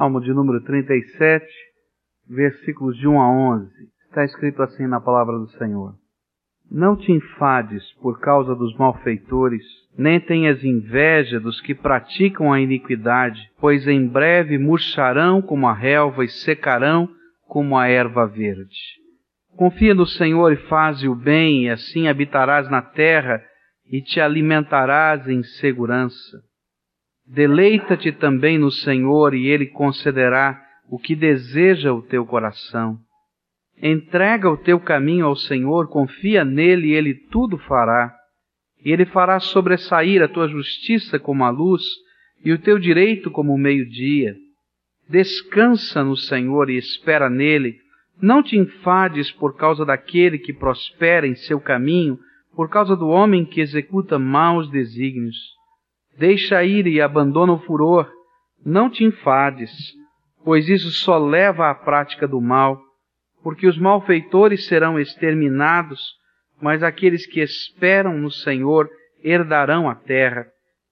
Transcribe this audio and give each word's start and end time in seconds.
Salmo 0.00 0.18
de 0.18 0.32
número 0.32 0.62
37, 0.62 1.44
versículos 2.26 2.96
de 2.96 3.06
1 3.06 3.20
a 3.20 3.30
11. 3.58 3.70
Está 4.08 4.24
escrito 4.24 4.62
assim 4.62 4.86
na 4.86 4.98
palavra 4.98 5.36
do 5.36 5.46
Senhor. 5.58 5.92
Não 6.70 6.96
te 6.96 7.12
enfades 7.12 7.84
por 8.00 8.18
causa 8.18 8.54
dos 8.54 8.74
malfeitores, 8.78 9.62
nem 9.98 10.18
tenhas 10.18 10.64
inveja 10.64 11.38
dos 11.38 11.60
que 11.60 11.74
praticam 11.74 12.50
a 12.50 12.58
iniquidade, 12.58 13.50
pois 13.60 13.86
em 13.86 14.06
breve 14.06 14.56
murcharão 14.56 15.42
como 15.42 15.68
a 15.68 15.74
relva 15.74 16.24
e 16.24 16.28
secarão 16.28 17.06
como 17.46 17.76
a 17.76 17.86
erva 17.86 18.26
verde. 18.26 18.78
Confia 19.54 19.92
no 19.92 20.06
Senhor 20.06 20.50
e 20.50 20.56
faze 20.66 21.06
o 21.08 21.14
bem, 21.14 21.66
e 21.66 21.68
assim 21.68 22.08
habitarás 22.08 22.70
na 22.70 22.80
terra 22.80 23.44
e 23.84 24.00
te 24.00 24.18
alimentarás 24.18 25.28
em 25.28 25.42
segurança. 25.42 26.49
Deleita-te 27.32 28.10
também 28.10 28.58
no 28.58 28.72
Senhor 28.72 29.34
e 29.34 29.46
Ele 29.46 29.66
concederá 29.66 30.60
o 30.88 30.98
que 30.98 31.14
deseja 31.14 31.92
o 31.92 32.02
teu 32.02 32.26
coração. 32.26 32.98
Entrega 33.80 34.50
o 34.50 34.56
teu 34.56 34.80
caminho 34.80 35.26
ao 35.26 35.36
Senhor, 35.36 35.86
confia 35.88 36.44
nele 36.44 36.88
e 36.88 36.92
Ele 36.92 37.14
tudo 37.14 37.56
fará. 37.56 38.12
E 38.84 38.90
Ele 38.90 39.06
fará 39.06 39.38
sobressair 39.38 40.20
a 40.20 40.26
tua 40.26 40.48
justiça 40.48 41.20
como 41.20 41.44
a 41.44 41.50
luz 41.50 41.82
e 42.44 42.50
o 42.52 42.58
teu 42.58 42.80
direito 42.80 43.30
como 43.30 43.54
o 43.54 43.58
meio-dia. 43.58 44.34
Descansa 45.08 46.02
no 46.02 46.16
Senhor 46.16 46.68
e 46.68 46.76
espera 46.76 47.30
nele. 47.30 47.76
Não 48.20 48.42
te 48.42 48.56
enfades 48.56 49.30
por 49.30 49.56
causa 49.56 49.84
daquele 49.84 50.36
que 50.36 50.52
prospera 50.52 51.28
em 51.28 51.36
seu 51.36 51.60
caminho, 51.60 52.18
por 52.56 52.68
causa 52.68 52.96
do 52.96 53.06
homem 53.06 53.44
que 53.44 53.60
executa 53.60 54.18
maus 54.18 54.68
desígnios 54.68 55.59
Deixa 56.20 56.62
ir 56.62 56.86
e 56.86 57.00
abandona 57.00 57.54
o 57.54 57.58
furor. 57.60 58.06
Não 58.62 58.90
te 58.90 59.02
enfades, 59.04 59.72
pois 60.44 60.68
isso 60.68 60.90
só 60.90 61.16
leva 61.16 61.70
à 61.70 61.74
prática 61.74 62.28
do 62.28 62.38
mal, 62.42 62.78
porque 63.42 63.66
os 63.66 63.78
malfeitores 63.78 64.66
serão 64.66 65.00
exterminados, 65.00 65.98
mas 66.60 66.82
aqueles 66.82 67.26
que 67.26 67.40
esperam 67.40 68.18
no 68.18 68.30
Senhor 68.30 68.86
herdarão 69.24 69.88
a 69.88 69.94
terra. 69.94 70.46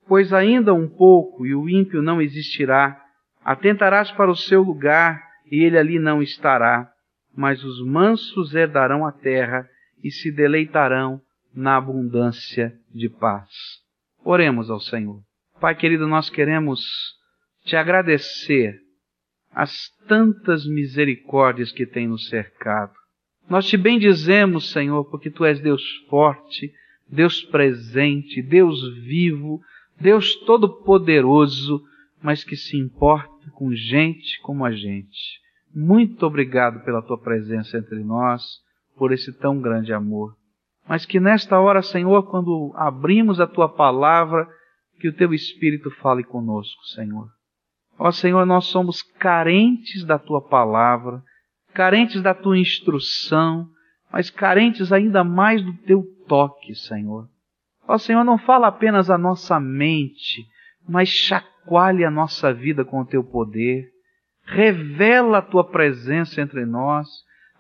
Pois 0.06 0.33
ainda 0.33 0.72
um 0.72 0.88
pouco 0.88 1.44
e 1.44 1.55
o 1.55 1.69
ímpio 1.69 2.00
não 2.00 2.22
existirá. 2.22 2.98
Atentarás 3.44 4.10
para 4.10 4.31
o 4.31 4.34
seu 4.34 4.62
lugar 4.62 5.22
e 5.53 5.62
ele 5.62 5.77
ali 5.77 5.98
não 5.98 6.22
estará. 6.22 6.91
Mas 7.36 7.62
os 7.62 7.84
mansos 7.84 8.55
herdarão 8.55 9.05
a 9.05 9.12
terra 9.12 9.69
e 10.03 10.10
se 10.10 10.33
deleitarão 10.33 11.20
na 11.55 11.77
abundância 11.77 12.72
de 12.94 13.10
paz. 13.10 13.50
Oremos 14.24 14.70
ao 14.70 14.80
Senhor. 14.80 15.20
Pai 15.61 15.74
querido, 15.74 16.06
nós 16.06 16.30
queremos 16.30 16.80
te 17.64 17.77
agradecer 17.77 18.78
as 19.50 19.91
tantas 20.06 20.66
misericórdias 20.66 21.72
que 21.72 21.86
tem 21.86 22.06
nos 22.06 22.28
cercado. 22.28 22.92
Nós 23.48 23.66
te 23.66 23.77
bendizemos, 23.77 24.70
Senhor, 24.70 25.05
porque 25.10 25.30
tu 25.30 25.44
és 25.44 25.58
Deus 25.60 25.83
forte, 26.08 26.72
Deus 27.08 27.42
presente, 27.42 28.42
Deus 28.42 28.80
vivo, 28.98 29.60
Deus 29.98 30.34
todo-poderoso, 30.47 31.82
mas 32.22 32.44
que 32.44 32.56
se 32.56 32.77
importa 32.77 33.50
com 33.53 33.75
gente 33.75 34.41
como 34.42 34.64
a 34.64 34.72
gente. 34.72 35.41
Muito 35.75 36.25
obrigado 36.27 36.84
pela 36.84 37.03
tua 37.03 37.19
presença 37.19 37.78
entre 37.78 38.05
nós, 38.05 38.42
por 38.97 39.12
esse 39.12 39.32
tão 39.32 39.60
grande 39.60 39.92
amor 39.92 40.38
mas 40.89 41.05
que 41.05 41.20
nesta 41.20 41.61
hora, 41.61 41.83
Senhor, 41.83 42.31
quando 42.31 42.72
abrimos 42.75 43.39
a 43.41 43.47
tua 43.47 43.69
palavra, 43.69 44.48
que 44.98 45.08
o 45.08 45.12
teu 45.12 45.34
Espírito 45.34 45.91
fale 45.91 46.25
conosco, 46.25 46.83
Senhor. 46.86 47.28
Ó 47.98 48.11
Senhor, 48.11 48.47
nós 48.47 48.67
somos 48.67 49.03
carentes 49.03 50.03
da 50.05 50.19
tua 50.19 50.41
palavra, 50.41 51.22
carentes 51.75 52.22
da 52.22 52.33
tua 52.33 52.59
instrução, 52.59 53.69
mas 54.11 54.31
carentes 54.31 54.91
ainda 54.91 55.22
mais 55.22 55.62
do 55.62 55.75
teu 55.78 56.05
toque, 56.27 56.75
Senhor. 56.75 57.28
Ó 57.87 57.99
Senhor, 57.99 58.25
não 58.25 58.38
fala 58.38 58.69
apenas 58.69 59.10
a 59.10 59.19
nossa 59.19 59.60
mente, 59.60 60.47
mas 60.88 61.09
chacoalhe 61.09 62.05
a 62.05 62.10
nossa 62.10 62.53
vida 62.53 62.84
com 62.84 63.00
o 63.00 63.06
teu 63.06 63.22
poder. 63.22 63.88
Revela 64.44 65.38
a 65.38 65.43
tua 65.43 65.65
presença 65.65 66.41
entre 66.41 66.65
nós 66.65 67.09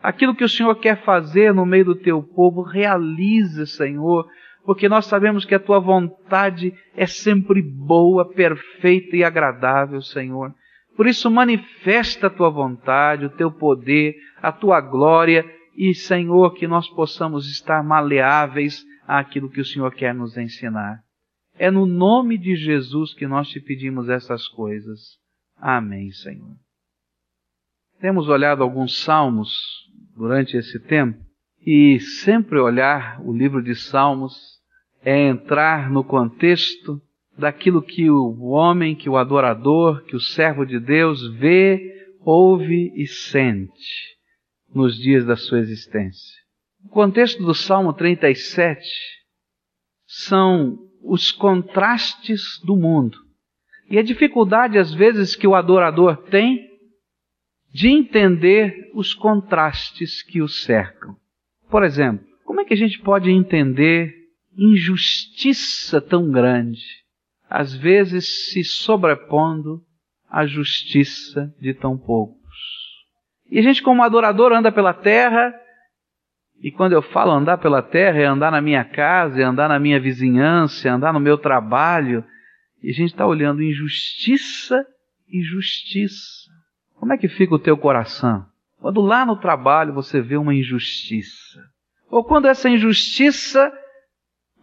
Aquilo 0.02 0.34
que 0.34 0.44
o 0.44 0.48
Senhor 0.48 0.74
quer 0.76 1.02
fazer 1.02 1.52
no 1.52 1.66
meio 1.66 1.86
do 1.86 1.94
teu 1.96 2.22
povo, 2.22 2.62
realize, 2.62 3.66
Senhor, 3.66 4.26
porque 4.64 4.88
nós 4.88 5.06
sabemos 5.06 5.44
que 5.44 5.54
a 5.54 5.58
tua 5.58 5.80
vontade 5.80 6.72
é 6.94 7.06
sempre 7.06 7.62
boa, 7.62 8.28
perfeita 8.28 9.16
e 9.16 9.24
agradável, 9.24 10.00
Senhor. 10.00 10.54
Por 10.96 11.06
isso, 11.06 11.30
manifesta 11.30 12.26
a 12.26 12.30
tua 12.30 12.50
vontade, 12.50 13.24
o 13.24 13.30
teu 13.30 13.50
poder, 13.50 14.14
a 14.42 14.52
tua 14.52 14.80
glória 14.80 15.44
e, 15.76 15.94
Senhor, 15.94 16.54
que 16.54 16.66
nós 16.66 16.88
possamos 16.88 17.48
estar 17.48 17.82
maleáveis 17.82 18.84
àquilo 19.06 19.48
que 19.48 19.60
o 19.60 19.64
Senhor 19.64 19.92
quer 19.94 20.14
nos 20.14 20.36
ensinar. 20.36 21.00
É 21.56 21.70
no 21.70 21.86
nome 21.86 22.36
de 22.38 22.54
Jesus 22.54 23.14
que 23.14 23.26
nós 23.26 23.48
te 23.48 23.60
pedimos 23.60 24.08
essas 24.08 24.46
coisas. 24.48 25.18
Amém, 25.56 26.10
Senhor. 26.10 26.56
Temos 28.00 28.28
olhado 28.28 28.62
alguns 28.62 29.02
salmos 29.02 29.50
durante 30.16 30.56
esse 30.56 30.78
tempo. 30.78 31.18
E 31.64 31.98
sempre 32.00 32.58
olhar 32.58 33.20
o 33.20 33.32
livro 33.32 33.62
de 33.62 33.74
Salmos 33.74 34.34
é 35.02 35.28
entrar 35.28 35.90
no 35.90 36.04
contexto 36.04 37.00
daquilo 37.36 37.82
que 37.82 38.08
o 38.08 38.46
homem, 38.50 38.94
que 38.94 39.08
o 39.08 39.16
adorador, 39.16 40.02
que 40.04 40.16
o 40.16 40.20
servo 40.20 40.64
de 40.64 40.78
Deus 40.78 41.26
vê, 41.36 42.14
ouve 42.20 42.92
e 42.94 43.06
sente 43.06 44.16
nos 44.72 44.96
dias 44.96 45.24
da 45.24 45.36
sua 45.36 45.58
existência. 45.58 46.36
O 46.84 46.88
contexto 46.88 47.42
do 47.44 47.54
Salmo 47.54 47.92
37 47.92 48.80
são 50.06 50.78
os 51.02 51.32
contrastes 51.32 52.60
do 52.64 52.76
mundo. 52.76 53.18
E 53.90 53.98
a 53.98 54.02
dificuldade, 54.02 54.78
às 54.78 54.92
vezes, 54.94 55.34
que 55.34 55.46
o 55.46 55.54
adorador 55.54 56.16
tem 56.28 56.67
de 57.72 57.88
entender 57.88 58.90
os 58.94 59.14
contrastes 59.14 60.22
que 60.22 60.40
o 60.40 60.48
cercam. 60.48 61.16
Por 61.70 61.84
exemplo, 61.84 62.26
como 62.44 62.60
é 62.60 62.64
que 62.64 62.74
a 62.74 62.76
gente 62.76 62.98
pode 63.00 63.30
entender 63.30 64.14
injustiça 64.56 66.00
tão 66.00 66.30
grande, 66.30 66.82
às 67.48 67.74
vezes 67.74 68.50
se 68.50 68.64
sobrepondo 68.64 69.82
à 70.28 70.46
justiça 70.46 71.54
de 71.60 71.74
tão 71.74 71.96
poucos? 71.96 72.38
E 73.50 73.58
a 73.58 73.62
gente, 73.62 73.82
como 73.82 74.02
adorador, 74.02 74.52
anda 74.52 74.72
pela 74.72 74.92
terra, 74.92 75.54
e 76.60 76.72
quando 76.72 76.92
eu 76.92 77.02
falo 77.02 77.30
andar 77.30 77.58
pela 77.58 77.82
terra, 77.82 78.18
é 78.18 78.24
andar 78.24 78.50
na 78.50 78.60
minha 78.60 78.84
casa, 78.84 79.40
é 79.40 79.44
andar 79.44 79.68
na 79.68 79.78
minha 79.78 80.00
vizinhança, 80.00 80.88
é 80.88 80.90
andar 80.90 81.12
no 81.12 81.20
meu 81.20 81.38
trabalho, 81.38 82.24
e 82.82 82.90
a 82.90 82.92
gente 82.92 83.10
está 83.10 83.26
olhando 83.26 83.62
injustiça 83.62 84.84
e 85.28 85.42
justiça. 85.42 86.47
Como 86.98 87.12
é 87.12 87.18
que 87.18 87.28
fica 87.28 87.54
o 87.54 87.58
teu 87.58 87.76
coração? 87.76 88.44
Quando 88.80 89.00
lá 89.00 89.24
no 89.24 89.36
trabalho 89.36 89.94
você 89.94 90.20
vê 90.20 90.36
uma 90.36 90.54
injustiça. 90.54 91.60
Ou 92.10 92.24
quando 92.24 92.46
essa 92.46 92.68
injustiça 92.68 93.72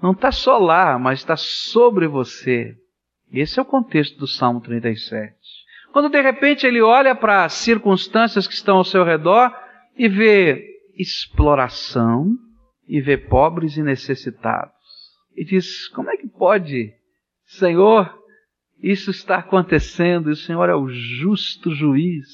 não 0.01 0.11
está 0.11 0.31
só 0.31 0.57
lá, 0.57 0.97
mas 0.99 1.19
está 1.19 1.35
sobre 1.35 2.07
você. 2.07 2.75
Esse 3.31 3.59
é 3.59 3.61
o 3.61 3.65
contexto 3.65 4.17
do 4.17 4.27
Salmo 4.27 4.61
37. 4.61 5.35
Quando 5.91 6.09
de 6.09 6.21
repente 6.21 6.65
ele 6.65 6.81
olha 6.81 7.15
para 7.15 7.45
as 7.45 7.53
circunstâncias 7.53 8.47
que 8.47 8.53
estão 8.53 8.77
ao 8.77 8.83
seu 8.83 9.03
redor 9.03 9.51
e 9.97 10.07
vê 10.09 10.63
exploração 10.97 12.31
e 12.87 13.01
vê 13.01 13.17
pobres 13.17 13.77
e 13.77 13.83
necessitados. 13.83 14.73
E 15.35 15.43
diz: 15.43 15.87
Como 15.89 16.09
é 16.09 16.17
que 16.17 16.27
pode, 16.27 16.93
Senhor, 17.45 18.13
isso 18.85 19.09
está 19.09 19.37
acontecendo 19.37 20.29
e 20.29 20.33
o 20.33 20.35
Senhor 20.35 20.69
é 20.69 20.75
o 20.75 20.87
justo 20.87 21.73
juiz. 21.73 22.27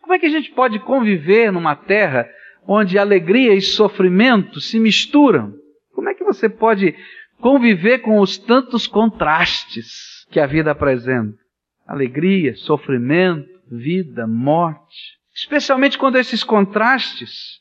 Como 0.00 0.12
é 0.12 0.18
que 0.18 0.26
a 0.26 0.30
gente 0.30 0.50
pode 0.50 0.80
conviver 0.80 1.52
numa 1.52 1.76
terra 1.76 2.28
onde 2.66 2.98
alegria 2.98 3.54
e 3.54 3.60
sofrimento 3.60 4.60
se 4.60 4.80
misturam? 4.80 5.54
Como 5.94 6.08
é 6.08 6.14
que 6.14 6.24
você 6.24 6.48
pode 6.48 6.96
conviver 7.40 8.00
com 8.00 8.18
os 8.18 8.36
tantos 8.36 8.88
contrastes 8.88 10.26
que 10.32 10.40
a 10.40 10.46
vida 10.46 10.72
apresenta? 10.72 11.38
Alegria, 11.86 12.56
sofrimento, 12.56 13.48
vida, 13.70 14.26
morte. 14.26 15.16
Especialmente 15.32 15.96
quando 15.96 16.16
esses 16.16 16.42
contrastes 16.42 17.60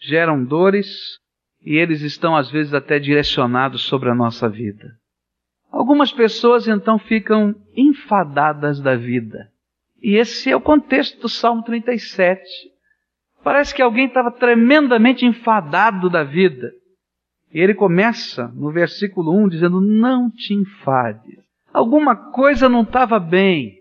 geram 0.00 0.42
dores 0.42 1.18
e 1.62 1.76
eles 1.76 2.00
estão 2.00 2.34
às 2.34 2.50
vezes 2.50 2.72
até 2.72 2.98
direcionados 2.98 3.82
sobre 3.82 4.08
a 4.08 4.14
nossa 4.14 4.48
vida. 4.48 4.88
Algumas 5.70 6.10
pessoas 6.10 6.66
então 6.66 6.98
ficam 6.98 7.54
enfadadas 7.76 8.80
da 8.80 8.96
vida. 8.96 9.50
E 10.02 10.16
esse 10.16 10.50
é 10.50 10.56
o 10.56 10.60
contexto 10.60 11.20
do 11.20 11.28
Salmo 11.28 11.62
37. 11.62 12.40
Parece 13.42 13.74
que 13.74 13.82
alguém 13.82 14.06
estava 14.06 14.30
tremendamente 14.30 15.26
enfadado 15.26 16.08
da 16.08 16.24
vida. 16.24 16.72
E 17.52 17.60
ele 17.60 17.74
começa 17.74 18.48
no 18.54 18.70
versículo 18.70 19.34
1 19.44 19.48
dizendo: 19.48 19.80
Não 19.80 20.30
te 20.30 20.54
enfades. 20.54 21.38
Alguma 21.72 22.14
coisa 22.16 22.68
não 22.68 22.82
estava 22.82 23.18
bem. 23.18 23.78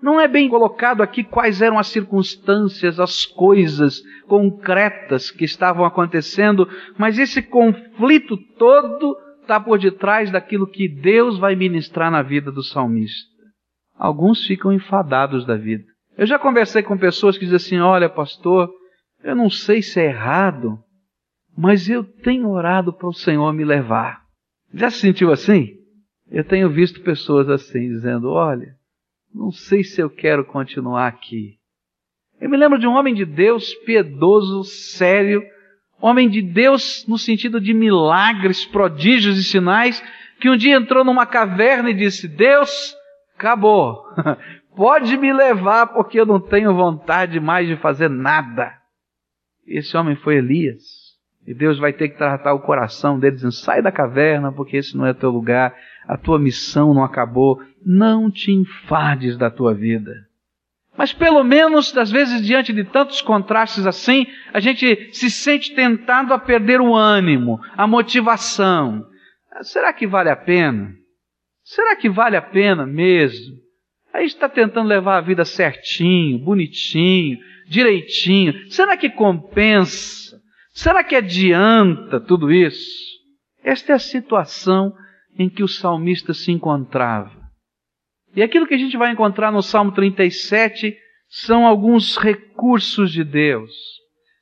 Não 0.00 0.18
é 0.18 0.26
bem 0.26 0.48
colocado 0.48 1.02
aqui 1.02 1.22
quais 1.22 1.60
eram 1.60 1.78
as 1.78 1.88
circunstâncias, 1.88 2.98
as 2.98 3.26
coisas 3.26 4.02
concretas 4.26 5.30
que 5.30 5.44
estavam 5.44 5.84
acontecendo, 5.84 6.66
mas 6.96 7.18
esse 7.18 7.42
conflito 7.42 8.36
todo 8.58 9.14
está 9.50 9.58
por 9.58 9.80
detrás 9.80 10.30
daquilo 10.30 10.64
que 10.64 10.88
Deus 10.88 11.36
vai 11.36 11.56
ministrar 11.56 12.08
na 12.08 12.22
vida 12.22 12.52
do 12.52 12.62
salmista. 12.62 13.28
Alguns 13.96 14.46
ficam 14.46 14.72
enfadados 14.72 15.44
da 15.44 15.56
vida. 15.56 15.84
Eu 16.16 16.24
já 16.24 16.38
conversei 16.38 16.84
com 16.84 16.96
pessoas 16.96 17.36
que 17.36 17.44
dizem 17.44 17.56
assim: 17.56 17.78
olha, 17.80 18.08
pastor, 18.08 18.72
eu 19.24 19.34
não 19.34 19.50
sei 19.50 19.82
se 19.82 20.00
é 20.00 20.04
errado, 20.04 20.78
mas 21.58 21.88
eu 21.90 22.04
tenho 22.04 22.48
orado 22.48 22.92
para 22.92 23.08
o 23.08 23.12
Senhor 23.12 23.52
me 23.52 23.64
levar. 23.64 24.22
Já 24.72 24.88
se 24.88 24.98
sentiu 24.98 25.32
assim? 25.32 25.74
Eu 26.30 26.44
tenho 26.44 26.70
visto 26.70 27.02
pessoas 27.02 27.48
assim, 27.48 27.88
dizendo: 27.88 28.30
olha, 28.30 28.76
não 29.34 29.50
sei 29.50 29.82
se 29.82 30.00
eu 30.00 30.08
quero 30.08 30.44
continuar 30.44 31.08
aqui. 31.08 31.56
Eu 32.40 32.48
me 32.48 32.56
lembro 32.56 32.78
de 32.78 32.86
um 32.86 32.92
homem 32.92 33.14
de 33.14 33.24
Deus 33.24 33.74
piedoso, 33.84 34.62
sério, 34.62 35.42
homem 36.00 36.28
de 36.28 36.42
Deus 36.42 37.04
no 37.06 37.18
sentido 37.18 37.60
de 37.60 37.74
milagres, 37.74 38.64
prodígios 38.64 39.38
e 39.38 39.44
sinais, 39.44 40.02
que 40.40 40.48
um 40.48 40.56
dia 40.56 40.76
entrou 40.76 41.04
numa 41.04 41.26
caverna 41.26 41.90
e 41.90 41.94
disse: 41.94 42.26
Deus, 42.26 42.94
acabou, 43.36 44.02
pode 44.74 45.16
me 45.16 45.32
levar 45.32 45.88
porque 45.88 46.18
eu 46.18 46.26
não 46.26 46.40
tenho 46.40 46.74
vontade 46.74 47.38
mais 47.38 47.68
de 47.68 47.76
fazer 47.76 48.08
nada. 48.08 48.72
Esse 49.66 49.96
homem 49.96 50.16
foi 50.16 50.36
Elias. 50.36 51.10
E 51.46 51.54
Deus 51.54 51.78
vai 51.78 51.92
ter 51.92 52.10
que 52.10 52.18
tratar 52.18 52.52
o 52.52 52.60
coração 52.60 53.18
dele, 53.18 53.36
dizendo: 53.36 53.52
sai 53.52 53.82
da 53.82 53.90
caverna, 53.90 54.52
porque 54.52 54.76
esse 54.76 54.96
não 54.96 55.06
é 55.06 55.14
teu 55.14 55.30
lugar, 55.30 55.74
a 56.06 56.16
tua 56.16 56.38
missão 56.38 56.92
não 56.94 57.02
acabou, 57.02 57.60
não 57.84 58.30
te 58.30 58.52
enfades 58.52 59.36
da 59.36 59.50
tua 59.50 59.74
vida. 59.74 60.29
Mas 60.96 61.12
pelo 61.12 61.42
menos, 61.42 61.96
às 61.96 62.10
vezes, 62.10 62.44
diante 62.44 62.72
de 62.72 62.84
tantos 62.84 63.22
contrastes 63.22 63.86
assim, 63.86 64.26
a 64.52 64.60
gente 64.60 65.10
se 65.12 65.30
sente 65.30 65.74
tentado 65.74 66.34
a 66.34 66.38
perder 66.38 66.80
o 66.80 66.94
ânimo, 66.94 67.60
a 67.76 67.86
motivação. 67.86 69.06
Será 69.62 69.92
que 69.92 70.06
vale 70.06 70.30
a 70.30 70.36
pena? 70.36 70.92
Será 71.64 71.94
que 71.96 72.08
vale 72.08 72.36
a 72.36 72.42
pena 72.42 72.84
mesmo? 72.84 73.56
A 74.12 74.20
gente 74.20 74.34
está 74.34 74.48
tentando 74.48 74.88
levar 74.88 75.18
a 75.18 75.20
vida 75.20 75.44
certinho, 75.44 76.38
bonitinho, 76.38 77.38
direitinho. 77.68 78.68
Será 78.70 78.96
que 78.96 79.08
compensa? 79.08 80.36
Será 80.72 81.04
que 81.04 81.14
adianta 81.14 82.20
tudo 82.20 82.50
isso? 82.52 82.90
Esta 83.62 83.92
é 83.92 83.94
a 83.94 84.00
situação 84.00 84.92
em 85.38 85.48
que 85.48 85.62
o 85.62 85.68
salmista 85.68 86.34
se 86.34 86.50
encontrava. 86.50 87.39
E 88.34 88.42
aquilo 88.42 88.66
que 88.66 88.74
a 88.74 88.78
gente 88.78 88.96
vai 88.96 89.10
encontrar 89.10 89.50
no 89.50 89.62
Salmo 89.62 89.92
37 89.92 90.96
são 91.28 91.66
alguns 91.66 92.16
recursos 92.16 93.12
de 93.12 93.24
Deus, 93.24 93.72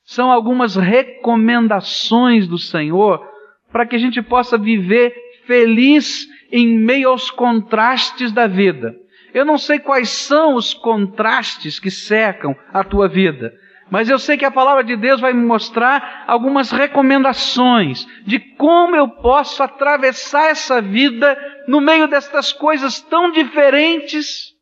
são 0.05 0.31
algumas 0.31 0.77
recomendações 0.77 2.47
do 2.47 2.59
Senhor 2.59 3.27
para 3.71 3.87
que 3.87 3.97
a 3.97 3.99
gente 3.99 4.23
possa 4.23 4.57
viver 4.57 5.15
feliz 5.47 6.27
em 6.51 6.79
meio 6.79 7.11
aos 7.11 7.31
contrastes 7.31 8.33
da 8.33 8.47
vida. 8.47 8.95
Eu 9.35 9.45
não 9.45 9.59
sei 9.59 9.79
quais 9.79 10.09
são 10.09 10.55
os 10.55 10.73
contrastes 10.73 11.79
que 11.79 11.91
cercam 11.91 12.57
a 12.73 12.83
tua 12.83 13.09
vida, 13.09 13.53
mas 13.91 14.11
eu 14.11 14.19
sei 14.19 14.37
que 14.37 14.45
a 14.45 14.51
palavra 14.51 14.85
de 14.85 14.97
Deus 14.97 15.21
vai 15.21 15.33
me 15.33 15.45
mostrar 15.45 16.25
algumas 16.27 16.71
recomendações 16.71 18.07
de 18.27 18.39
como 18.39 18.95
eu 18.95 19.09
posso 19.09 19.63
atravessar 19.63 20.51
essa 20.51 20.81
vida 20.81 21.39
no 21.67 21.81
meio 21.81 22.07
destas 22.07 22.53
coisas 22.53 23.01
tão 23.01 23.31
diferentes 23.31 24.53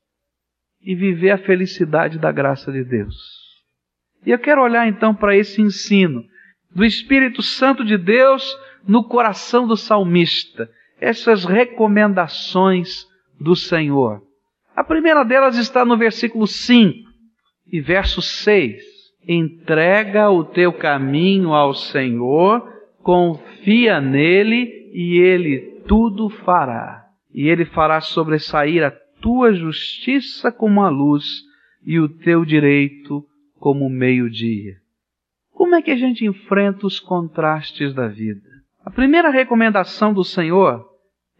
e 0.80 0.94
viver 0.94 1.30
a 1.30 1.38
felicidade 1.38 2.18
da 2.18 2.30
graça 2.30 2.70
de 2.70 2.84
Deus. 2.84 3.16
E 4.24 4.30
eu 4.30 4.38
quero 4.38 4.62
olhar 4.62 4.86
então 4.86 5.14
para 5.14 5.36
esse 5.36 5.60
ensino 5.60 6.24
do 6.70 6.84
Espírito 6.84 7.42
Santo 7.42 7.84
de 7.84 7.98
Deus 7.98 8.56
no 8.86 9.02
coração 9.02 9.66
do 9.66 9.76
salmista, 9.76 10.70
essas 11.00 11.44
recomendações 11.44 13.06
do 13.40 13.56
Senhor. 13.56 14.22
A 14.74 14.84
primeira 14.84 15.24
delas 15.24 15.56
está 15.56 15.84
no 15.84 15.96
versículo 15.96 16.46
5 16.46 17.08
e 17.72 17.80
verso 17.80 18.22
6 18.22 18.95
entrega 19.26 20.30
o 20.30 20.44
teu 20.44 20.72
caminho 20.72 21.52
ao 21.52 21.74
Senhor, 21.74 22.62
confia 23.02 24.00
nele 24.00 24.90
e 24.92 25.18
ele 25.18 25.82
tudo 25.86 26.28
fará. 26.28 27.04
E 27.32 27.48
ele 27.48 27.64
fará 27.64 28.00
sobressair 28.00 28.84
a 28.84 28.90
tua 29.20 29.52
justiça 29.52 30.52
como 30.52 30.82
a 30.82 30.88
luz 30.88 31.24
e 31.84 31.98
o 31.98 32.08
teu 32.08 32.44
direito 32.44 33.24
como 33.58 33.86
o 33.86 33.90
meio-dia. 33.90 34.76
Como 35.52 35.74
é 35.74 35.82
que 35.82 35.90
a 35.90 35.96
gente 35.96 36.24
enfrenta 36.24 36.86
os 36.86 37.00
contrastes 37.00 37.94
da 37.94 38.08
vida? 38.08 38.48
A 38.84 38.90
primeira 38.90 39.30
recomendação 39.30 40.12
do 40.12 40.22
Senhor 40.22 40.86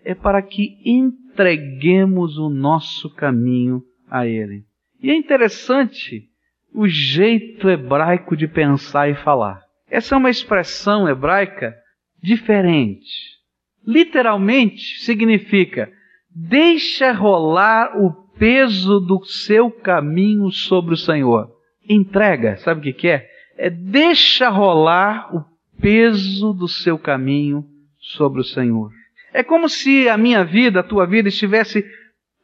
é 0.04 0.14
para 0.14 0.42
que 0.42 0.78
entreguemos 0.84 2.38
o 2.38 2.48
nosso 2.48 3.08
caminho 3.14 3.82
a 4.10 4.26
Ele. 4.26 4.64
E 5.00 5.10
é 5.10 5.14
interessante 5.14 6.28
o 6.76 6.86
jeito 6.86 7.70
hebraico 7.70 8.36
de 8.36 8.46
pensar 8.46 9.08
e 9.08 9.14
falar. 9.14 9.62
Essa 9.90 10.14
é 10.14 10.18
uma 10.18 10.28
expressão 10.28 11.08
hebraica 11.08 11.74
diferente. 12.22 13.36
Literalmente 13.84 15.00
significa 15.00 15.90
deixa 16.30 17.12
rolar 17.12 17.96
o 17.98 18.12
peso 18.38 19.00
do 19.00 19.24
seu 19.24 19.70
caminho 19.70 20.50
sobre 20.50 20.92
o 20.92 20.98
Senhor. 20.98 21.50
Entrega, 21.88 22.58
sabe 22.58 22.90
o 22.90 22.94
que, 22.94 23.08
é? 23.08 23.26
É 23.56 23.70
deixa 23.70 24.50
rolar 24.50 25.34
o 25.34 25.42
peso 25.80 26.52
do 26.52 26.68
seu 26.68 26.98
caminho 26.98 27.64
sobre 27.98 28.42
o 28.42 28.44
Senhor. 28.44 28.90
É 29.32 29.42
como 29.42 29.66
se 29.66 30.10
a 30.10 30.18
minha 30.18 30.44
vida, 30.44 30.80
a 30.80 30.82
tua 30.82 31.06
vida 31.06 31.28
estivesse 31.28 31.84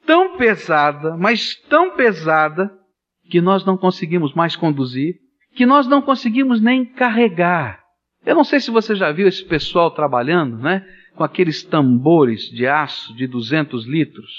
tão 0.06 0.38
pesada, 0.38 1.16
mas 1.18 1.54
tão 1.68 1.96
pesada, 1.96 2.72
que 3.32 3.40
nós 3.40 3.64
não 3.64 3.78
conseguimos 3.78 4.34
mais 4.34 4.54
conduzir, 4.54 5.14
que 5.54 5.64
nós 5.64 5.86
não 5.86 6.02
conseguimos 6.02 6.60
nem 6.60 6.84
carregar. 6.84 7.82
Eu 8.26 8.34
não 8.34 8.44
sei 8.44 8.60
se 8.60 8.70
você 8.70 8.94
já 8.94 9.10
viu 9.10 9.26
esse 9.26 9.42
pessoal 9.42 9.90
trabalhando, 9.90 10.58
né? 10.58 10.86
Com 11.14 11.24
aqueles 11.24 11.62
tambores 11.62 12.42
de 12.50 12.66
aço 12.66 13.16
de 13.16 13.26
200 13.26 13.86
litros. 13.86 14.30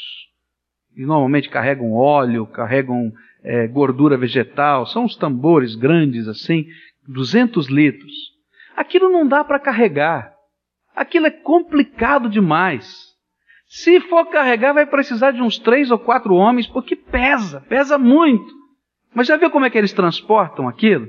E 0.96 1.04
normalmente 1.08 1.50
carregam 1.50 1.92
óleo, 1.94 2.46
carregam 2.46 3.12
é, 3.44 3.68
gordura 3.68 4.16
vegetal. 4.16 4.86
São 4.86 5.06
uns 5.06 5.16
tambores 5.16 5.74
grandes 5.74 6.28
assim, 6.28 6.68
200 7.08 7.70
litros. 7.70 8.14
Aquilo 8.78 9.10
não 9.10 9.28
dá 9.28 9.44
para 9.44 9.60
carregar. 9.60 10.36
Aquilo 10.96 11.26
é 11.26 11.32
complicado 11.32 12.30
demais. 12.30 13.12
Se 13.66 14.00
for 14.02 14.28
carregar, 14.28 14.72
vai 14.72 14.86
precisar 14.86 15.32
de 15.32 15.42
uns 15.42 15.58
três 15.58 15.90
ou 15.90 15.98
quatro 15.98 16.36
homens, 16.36 16.68
porque 16.68 16.96
pesa, 16.96 17.60
pesa 17.62 17.98
muito. 17.98 18.62
Mas 19.14 19.28
já 19.28 19.38
viu 19.38 19.52
como 19.52 19.66
é 19.66 19.70
que 19.70 19.78
eles 19.78 19.94
transportam 19.94 20.68
aquilo? 20.68 21.08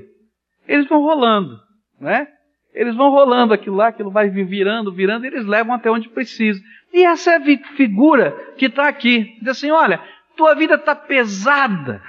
Eles 0.67 0.87
vão 0.87 1.01
rolando, 1.01 1.59
né? 1.99 2.27
Eles 2.73 2.95
vão 2.95 3.09
rolando 3.09 3.53
aquilo 3.53 3.77
lá, 3.77 3.87
aquilo 3.87 4.11
vai 4.11 4.29
virando, 4.29 4.91
virando, 4.91 5.25
e 5.25 5.27
eles 5.27 5.45
levam 5.45 5.73
até 5.73 5.89
onde 5.89 6.09
precisa. 6.09 6.61
E 6.93 7.05
essa 7.05 7.31
é 7.31 7.35
a 7.37 7.75
figura 7.75 8.31
que 8.57 8.65
está 8.65 8.87
aqui. 8.87 9.37
Diz 9.39 9.49
assim: 9.49 9.71
olha, 9.71 10.01
tua 10.35 10.53
vida 10.55 10.75
está 10.75 10.93
pesada, 10.93 12.01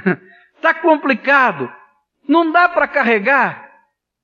está 0.56 0.74
complicado, 0.82 1.72
não 2.28 2.50
dá 2.50 2.68
para 2.68 2.88
carregar. 2.88 3.64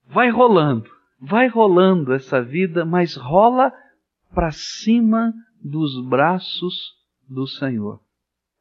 Vai 0.09 0.31
rolando, 0.31 0.91
vai 1.21 1.47
rolando 1.47 2.12
essa 2.12 2.43
vida, 2.43 2.85
mas 2.85 3.14
rola 3.17 3.73
para 4.35 4.50
cima 4.50 5.33
dos 5.62 6.05
braços 6.09 6.75
do 7.29 7.47
Senhor. 7.47 8.00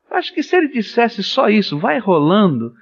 Acho 0.10 0.34
que 0.34 0.44
se 0.44 0.56
ele 0.56 0.68
dissesse 0.68 1.24
só 1.24 1.50
isso, 1.50 1.80
vai 1.80 1.98
rolando, 1.98 2.74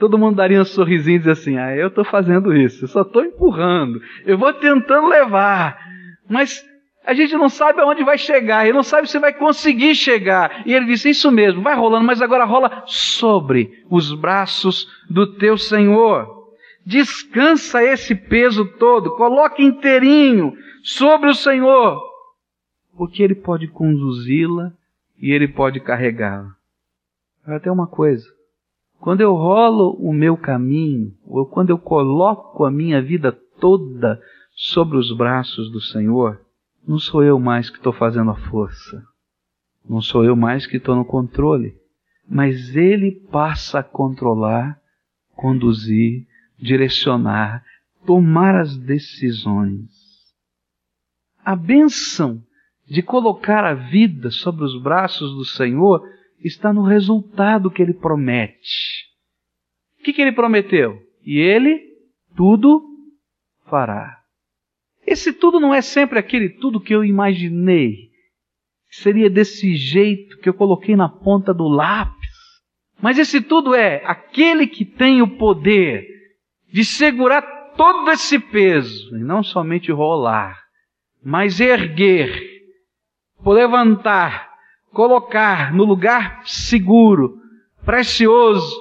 todo 0.00 0.18
mundo 0.18 0.36
daria 0.36 0.60
um 0.60 0.64
sorrisinho 0.64 1.16
e 1.16 1.18
dizer 1.18 1.32
assim: 1.32 1.56
ah, 1.58 1.76
eu 1.76 1.88
estou 1.88 2.04
fazendo 2.04 2.56
isso, 2.56 2.84
eu 2.84 2.88
só 2.88 3.02
estou 3.02 3.22
empurrando, 3.22 4.00
eu 4.24 4.36
vou 4.36 4.52
tentando 4.54 5.06
levar, 5.06 5.78
mas 6.28 6.64
a 7.04 7.14
gente 7.14 7.34
não 7.34 7.48
sabe 7.48 7.80
aonde 7.80 8.02
vai 8.02 8.18
chegar, 8.18 8.64
ele 8.64 8.76
não 8.76 8.82
sabe 8.82 9.08
se 9.08 9.18
vai 9.18 9.32
conseguir 9.32 9.94
chegar. 9.94 10.66
E 10.66 10.72
ele 10.72 10.86
disse: 10.86 11.10
Isso 11.10 11.30
mesmo, 11.30 11.62
vai 11.62 11.76
rolando, 11.76 12.06
mas 12.06 12.22
agora 12.22 12.44
rola 12.44 12.82
sobre 12.86 13.84
os 13.90 14.12
braços 14.12 14.88
do 15.08 15.34
teu 15.36 15.56
Senhor. 15.56 16.40
Descansa 16.84 17.84
esse 17.84 18.14
peso 18.14 18.64
todo, 18.78 19.16
coloque 19.16 19.62
inteirinho 19.62 20.56
sobre 20.82 21.28
o 21.28 21.34
Senhor, 21.34 22.00
porque 22.96 23.22
Ele 23.22 23.34
pode 23.34 23.68
conduzi-la 23.68 24.72
e 25.20 25.30
Ele 25.30 25.46
pode 25.46 25.78
carregá-la. 25.78 26.54
Até 27.46 27.70
uma 27.70 27.86
coisa: 27.86 28.26
quando 29.00 29.22
eu 29.22 29.34
rolo 29.34 29.96
o 29.98 30.12
meu 30.12 30.36
caminho, 30.36 31.14
ou 31.24 31.46
quando 31.46 31.70
eu 31.70 31.78
coloco 31.78 32.64
a 32.66 32.70
minha 32.70 33.00
vida 33.00 33.32
toda 33.32 34.20
sobre 34.52 34.98
os 34.98 35.10
braços 35.16 35.70
do 35.72 35.80
Senhor, 35.80 36.38
não 36.86 36.98
sou 36.98 37.24
eu 37.24 37.38
mais 37.38 37.70
que 37.70 37.78
estou 37.78 37.94
fazendo 37.94 38.30
a 38.30 38.36
força. 38.36 39.02
Não 39.88 40.02
sou 40.02 40.22
eu 40.22 40.36
mais 40.36 40.66
que 40.66 40.76
estou 40.76 40.94
no 40.94 41.04
controle. 41.04 41.74
mas 42.32 42.76
ele 42.76 43.10
passa 43.32 43.80
a 43.80 43.82
controlar, 43.82 44.80
conduzir, 45.34 46.24
direcionar, 46.56 47.64
tomar 48.06 48.54
as 48.54 48.76
decisões. 48.76 49.90
A 51.44 51.56
bênção 51.56 52.40
de 52.86 53.02
colocar 53.02 53.64
a 53.64 53.74
vida 53.74 54.30
sobre 54.30 54.64
os 54.64 54.80
braços 54.80 55.34
do 55.34 55.44
Senhor 55.44 56.06
está 56.42 56.72
no 56.72 56.82
resultado 56.82 57.70
que 57.70 57.82
ele 57.82 57.94
promete. 57.94 59.06
O 59.98 60.02
que, 60.02 60.12
que 60.12 60.22
ele 60.22 60.32
prometeu? 60.32 60.98
E 61.24 61.38
ele 61.38 61.80
tudo 62.36 62.82
fará. 63.66 64.18
Esse 65.06 65.32
tudo 65.32 65.58
não 65.60 65.74
é 65.74 65.82
sempre 65.82 66.18
aquele 66.18 66.48
tudo 66.48 66.80
que 66.80 66.94
eu 66.94 67.04
imaginei. 67.04 68.10
Seria 68.90 69.30
desse 69.30 69.76
jeito 69.76 70.38
que 70.38 70.48
eu 70.48 70.54
coloquei 70.54 70.96
na 70.96 71.08
ponta 71.08 71.52
do 71.52 71.68
lápis. 71.68 72.30
Mas 73.00 73.18
esse 73.18 73.40
tudo 73.40 73.74
é 73.74 74.02
aquele 74.04 74.66
que 74.66 74.84
tem 74.84 75.22
o 75.22 75.36
poder 75.36 76.06
de 76.72 76.84
segurar 76.84 77.42
todo 77.76 78.10
esse 78.10 78.38
peso 78.38 79.16
e 79.16 79.20
não 79.20 79.42
somente 79.42 79.90
rolar, 79.90 80.58
mas 81.22 81.60
erguer, 81.60 82.62
levantar, 83.44 84.49
colocar 84.92 85.72
no 85.72 85.84
lugar 85.84 86.42
seguro, 86.44 87.38
precioso. 87.84 88.76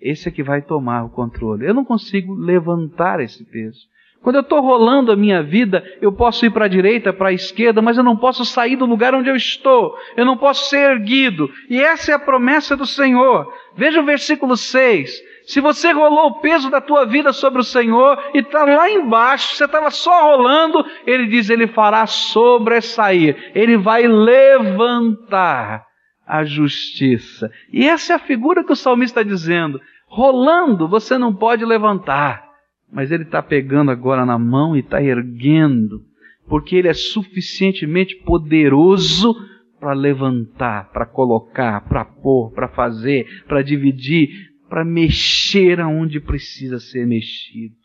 Esse 0.00 0.28
é 0.28 0.32
que 0.32 0.42
vai 0.42 0.62
tomar 0.62 1.04
o 1.04 1.10
controle. 1.10 1.66
Eu 1.66 1.74
não 1.74 1.84
consigo 1.84 2.34
levantar 2.34 3.20
esse 3.20 3.44
peso. 3.44 3.92
Quando 4.22 4.36
eu 4.36 4.42
estou 4.42 4.60
rolando 4.60 5.10
a 5.10 5.16
minha 5.16 5.42
vida, 5.42 5.84
eu 6.00 6.12
posso 6.12 6.46
ir 6.46 6.50
para 6.50 6.66
a 6.66 6.68
direita, 6.68 7.12
para 7.12 7.30
a 7.30 7.32
esquerda, 7.32 7.82
mas 7.82 7.98
eu 7.98 8.04
não 8.04 8.16
posso 8.16 8.44
sair 8.44 8.76
do 8.76 8.86
lugar 8.86 9.14
onde 9.14 9.28
eu 9.28 9.34
estou. 9.34 9.96
Eu 10.16 10.24
não 10.24 10.36
posso 10.36 10.70
ser 10.70 10.92
erguido. 10.92 11.50
E 11.68 11.80
essa 11.80 12.12
é 12.12 12.14
a 12.14 12.20
promessa 12.20 12.76
do 12.76 12.86
Senhor. 12.86 13.52
Veja 13.76 14.00
o 14.00 14.04
versículo 14.04 14.56
6. 14.56 15.20
Se 15.44 15.60
você 15.60 15.92
rolou 15.92 16.28
o 16.28 16.40
peso 16.40 16.70
da 16.70 16.80
tua 16.80 17.04
vida 17.04 17.32
sobre 17.32 17.60
o 17.60 17.64
Senhor 17.64 18.18
e 18.34 18.38
está 18.38 18.64
lá 18.64 18.90
embaixo, 18.90 19.54
você 19.54 19.64
estava 19.64 19.90
só 19.90 20.36
rolando, 20.36 20.84
Ele 21.06 21.26
diz, 21.26 21.50
Ele 21.50 21.66
fará 21.66 22.06
sobressair. 22.06 23.52
Ele 23.54 23.76
vai 23.76 24.06
levantar 24.06 25.84
a 26.26 26.44
justiça. 26.44 27.50
E 27.72 27.86
essa 27.88 28.12
é 28.12 28.16
a 28.16 28.20
figura 28.20 28.64
que 28.64 28.72
o 28.72 28.76
salmista 28.76 29.20
está 29.20 29.28
dizendo. 29.28 29.80
Rolando, 30.06 30.88
você 30.88 31.18
não 31.18 31.34
pode 31.34 31.64
levantar 31.64 32.52
mas 32.92 33.10
ele 33.10 33.22
está 33.22 33.42
pegando 33.42 33.90
agora 33.90 34.26
na 34.26 34.38
mão 34.38 34.76
e 34.76 34.80
está 34.80 35.02
erguendo, 35.02 36.02
porque 36.46 36.76
ele 36.76 36.88
é 36.88 36.92
suficientemente 36.92 38.14
poderoso 38.16 39.34
para 39.80 39.94
levantar, 39.94 40.90
para 40.92 41.06
colocar, 41.06 41.80
para 41.88 42.04
pôr, 42.04 42.52
para 42.52 42.68
fazer, 42.68 43.26
para 43.48 43.62
dividir, 43.62 44.51
para 44.72 44.86
mexer 44.86 45.78
aonde 45.80 46.18
precisa 46.18 46.80
ser 46.80 47.06
mexido. 47.06 47.76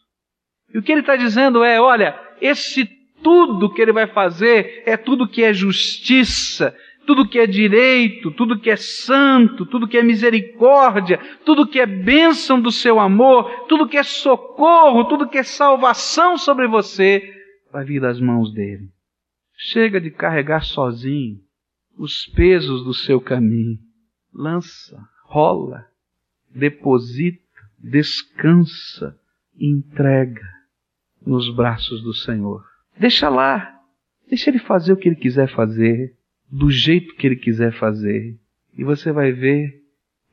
E 0.74 0.78
o 0.78 0.82
que 0.82 0.90
ele 0.90 1.02
está 1.02 1.18
dizendo 1.18 1.62
é: 1.62 1.82
olha, 1.82 2.18
esse 2.40 2.86
tudo 3.22 3.74
que 3.74 3.82
ele 3.82 3.92
vai 3.92 4.08
fazer 4.08 4.84
é 4.86 4.96
tudo 4.96 5.28
que 5.28 5.44
é 5.44 5.52
justiça, 5.52 6.74
tudo 7.06 7.28
que 7.28 7.40
é 7.40 7.46
direito, 7.46 8.32
tudo 8.32 8.58
que 8.58 8.70
é 8.70 8.78
santo, 8.78 9.66
tudo 9.66 9.86
que 9.86 9.98
é 9.98 10.02
misericórdia, 10.02 11.18
tudo 11.44 11.68
que 11.68 11.78
é 11.78 11.86
bênção 11.86 12.62
do 12.62 12.72
seu 12.72 13.02
amor, 13.02 13.66
tudo 13.68 13.90
que 13.90 13.98
é 13.98 14.04
socorro, 14.04 15.10
tudo 15.10 15.28
que 15.28 15.40
é 15.40 15.44
salvação 15.44 16.38
sobre 16.38 16.70
você, 16.70 17.22
vai 17.70 17.84
vir 17.84 18.00
das 18.00 18.18
mãos 18.22 18.54
dele. 18.54 18.88
Chega 19.58 20.00
de 20.00 20.10
carregar 20.10 20.64
sozinho 20.64 21.36
os 21.98 22.26
pesos 22.28 22.86
do 22.86 22.94
seu 22.94 23.20
caminho. 23.20 23.78
Lança, 24.34 24.98
rola, 25.26 25.86
deposita, 26.54 27.40
descansa, 27.78 29.18
entrega 29.60 30.48
nos 31.26 31.54
braços 31.54 32.02
do 32.04 32.14
Senhor. 32.14 32.64
Deixa 33.00 33.30
lá, 33.30 33.80
deixa 34.28 34.50
ele 34.50 34.60
fazer 34.60 34.94
o 34.94 34.98
que 34.98 35.10
ele 35.10 35.16
quiser 35.16 35.48
fazer 35.50 36.18
do 36.50 36.72
jeito 36.72 37.16
que 37.16 37.28
Ele 37.28 37.36
quiser 37.36 37.74
fazer. 37.74 38.38
E 38.78 38.84
você 38.84 39.12
vai 39.12 39.32
ver 39.32 39.84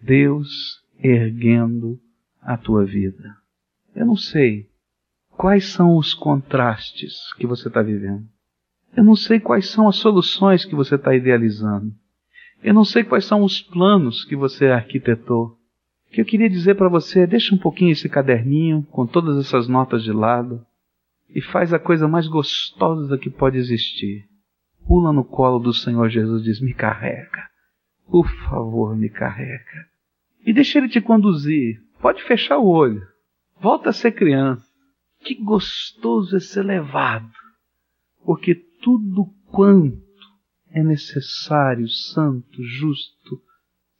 Deus 0.00 0.82
erguendo 0.98 2.00
a 2.40 2.56
tua 2.56 2.84
vida. 2.84 3.36
Eu 3.94 4.06
não 4.06 4.16
sei 4.16 4.68
quais 5.30 5.66
são 5.66 5.96
os 5.96 6.14
contrastes 6.14 7.32
que 7.34 7.46
você 7.46 7.68
está 7.68 7.82
vivendo. 7.82 8.26
Eu 8.96 9.02
não 9.02 9.16
sei 9.16 9.40
quais 9.40 9.68
são 9.68 9.88
as 9.88 9.96
soluções 9.96 10.64
que 10.64 10.74
você 10.74 10.94
está 10.94 11.14
idealizando. 11.14 11.92
Eu 12.62 12.72
não 12.72 12.84
sei 12.84 13.02
quais 13.02 13.24
são 13.24 13.42
os 13.42 13.60
planos 13.60 14.24
que 14.24 14.36
você 14.36 14.66
arquitetou. 14.66 15.58
Que 16.14 16.20
eu 16.20 16.24
queria 16.24 16.48
dizer 16.48 16.76
para 16.76 16.88
você 16.88 17.26
deixa 17.26 17.54
um 17.54 17.58
pouquinho 17.58 17.92
esse 17.92 18.08
caderninho 18.08 18.86
com 18.90 19.06
todas 19.06 19.36
essas 19.38 19.68
notas 19.68 20.02
de 20.02 20.12
lado 20.12 20.64
e 21.28 21.42
faz 21.42 21.72
a 21.72 21.78
coisa 21.78 22.06
mais 22.06 22.26
gostosa 22.28 23.18
que 23.18 23.28
pode 23.28 23.58
existir 23.58 24.24
pula 24.86 25.12
no 25.12 25.24
colo 25.24 25.58
do 25.58 25.72
Senhor 25.72 26.08
Jesus 26.08 26.42
e 26.42 26.44
diz: 26.44 26.60
Me 26.60 26.74
carrega. 26.74 27.48
Por 28.08 28.28
favor, 28.48 28.96
me 28.96 29.08
carrega. 29.08 29.88
E 30.44 30.52
deixa 30.52 30.78
ele 30.78 30.88
te 30.88 31.00
conduzir. 31.00 31.82
Pode 32.00 32.22
fechar 32.22 32.58
o 32.58 32.66
olho. 32.66 33.06
Volta 33.60 33.90
a 33.90 33.92
ser 33.92 34.12
criança. 34.12 34.66
Que 35.20 35.34
gostoso 35.34 36.36
é 36.36 36.40
ser 36.40 36.62
levado. 36.62 37.32
Porque 38.24 38.54
tudo 38.54 39.26
quanto 39.50 40.02
é 40.70 40.82
necessário, 40.82 41.88
santo, 41.88 42.62
justo, 42.62 43.40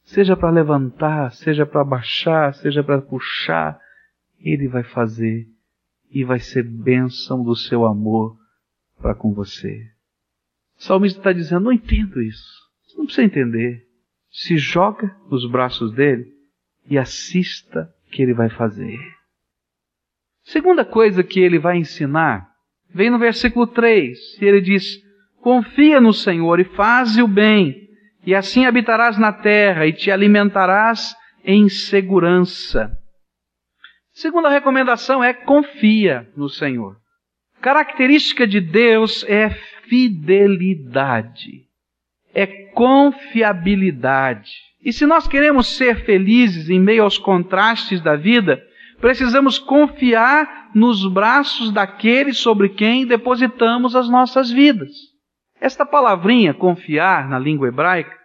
seja 0.05 0.37
para 0.37 0.49
levantar, 0.49 1.31
seja 1.33 1.65
para 1.65 1.83
baixar, 1.83 2.53
seja 2.53 2.83
para 2.83 3.01
puxar, 3.01 3.79
Ele 4.39 4.67
vai 4.67 4.83
fazer 4.83 5.47
e 6.09 6.23
vai 6.23 6.39
ser 6.39 6.63
bênção 6.63 7.43
do 7.43 7.55
seu 7.55 7.85
amor 7.85 8.37
para 9.01 9.13
com 9.13 9.33
você. 9.33 9.91
O 10.77 10.83
salmista 10.83 11.19
está 11.19 11.33
dizendo: 11.33 11.65
não 11.65 11.73
entendo 11.73 12.21
isso. 12.21 12.65
Você 12.83 12.97
não 12.97 13.05
precisa 13.05 13.25
entender. 13.25 13.85
Se 14.31 14.57
joga 14.57 15.15
nos 15.29 15.49
braços 15.49 15.93
dele 15.93 16.31
e 16.89 16.97
assista 16.97 17.93
o 18.07 18.11
que 18.11 18.21
ele 18.21 18.33
vai 18.33 18.49
fazer. 18.49 18.99
Segunda 20.43 20.85
coisa 20.85 21.23
que 21.23 21.39
ele 21.39 21.57
vai 21.57 21.77
ensinar 21.77 22.49
vem 22.93 23.09
no 23.09 23.17
versículo 23.17 23.65
3. 23.65 24.41
E 24.41 24.45
ele 24.45 24.61
diz: 24.61 25.01
Confia 25.41 25.99
no 25.99 26.13
Senhor 26.13 26.59
e 26.59 26.65
faze 26.65 27.21
o 27.21 27.27
bem, 27.27 27.84
e 28.25 28.33
assim 28.33 28.65
habitarás 28.65 29.17
na 29.17 29.31
terra 29.31 29.85
e 29.85 29.93
te 29.93 30.09
alimentarás 30.11 31.15
em 31.43 31.69
segurança. 31.69 32.91
Segunda 34.11 34.49
recomendação 34.49 35.23
é 35.23 35.33
confia 35.33 36.27
no 36.35 36.49
Senhor. 36.49 36.97
Característica 37.61 38.47
de 38.47 38.59
Deus 38.59 39.23
é 39.27 39.49
fidelidade, 39.87 41.65
é 42.33 42.47
confiabilidade. 42.71 44.51
E 44.83 44.91
se 44.93 45.05
nós 45.05 45.27
queremos 45.27 45.75
ser 45.75 46.05
felizes 46.05 46.69
em 46.69 46.79
meio 46.79 47.03
aos 47.03 47.17
contrastes 47.17 48.01
da 48.01 48.15
vida, 48.15 48.61
precisamos 48.99 49.59
confiar 49.59 50.69
nos 50.73 51.05
braços 51.11 51.71
daquele 51.71 52.33
sobre 52.33 52.69
quem 52.69 53.05
depositamos 53.05 53.95
as 53.95 54.09
nossas 54.09 54.49
vidas. 54.51 55.14
Esta 55.59 55.85
palavrinha, 55.85 56.53
confiar, 56.53 57.29
na 57.29 57.39
língua 57.39 57.67
hebraica, 57.67 58.15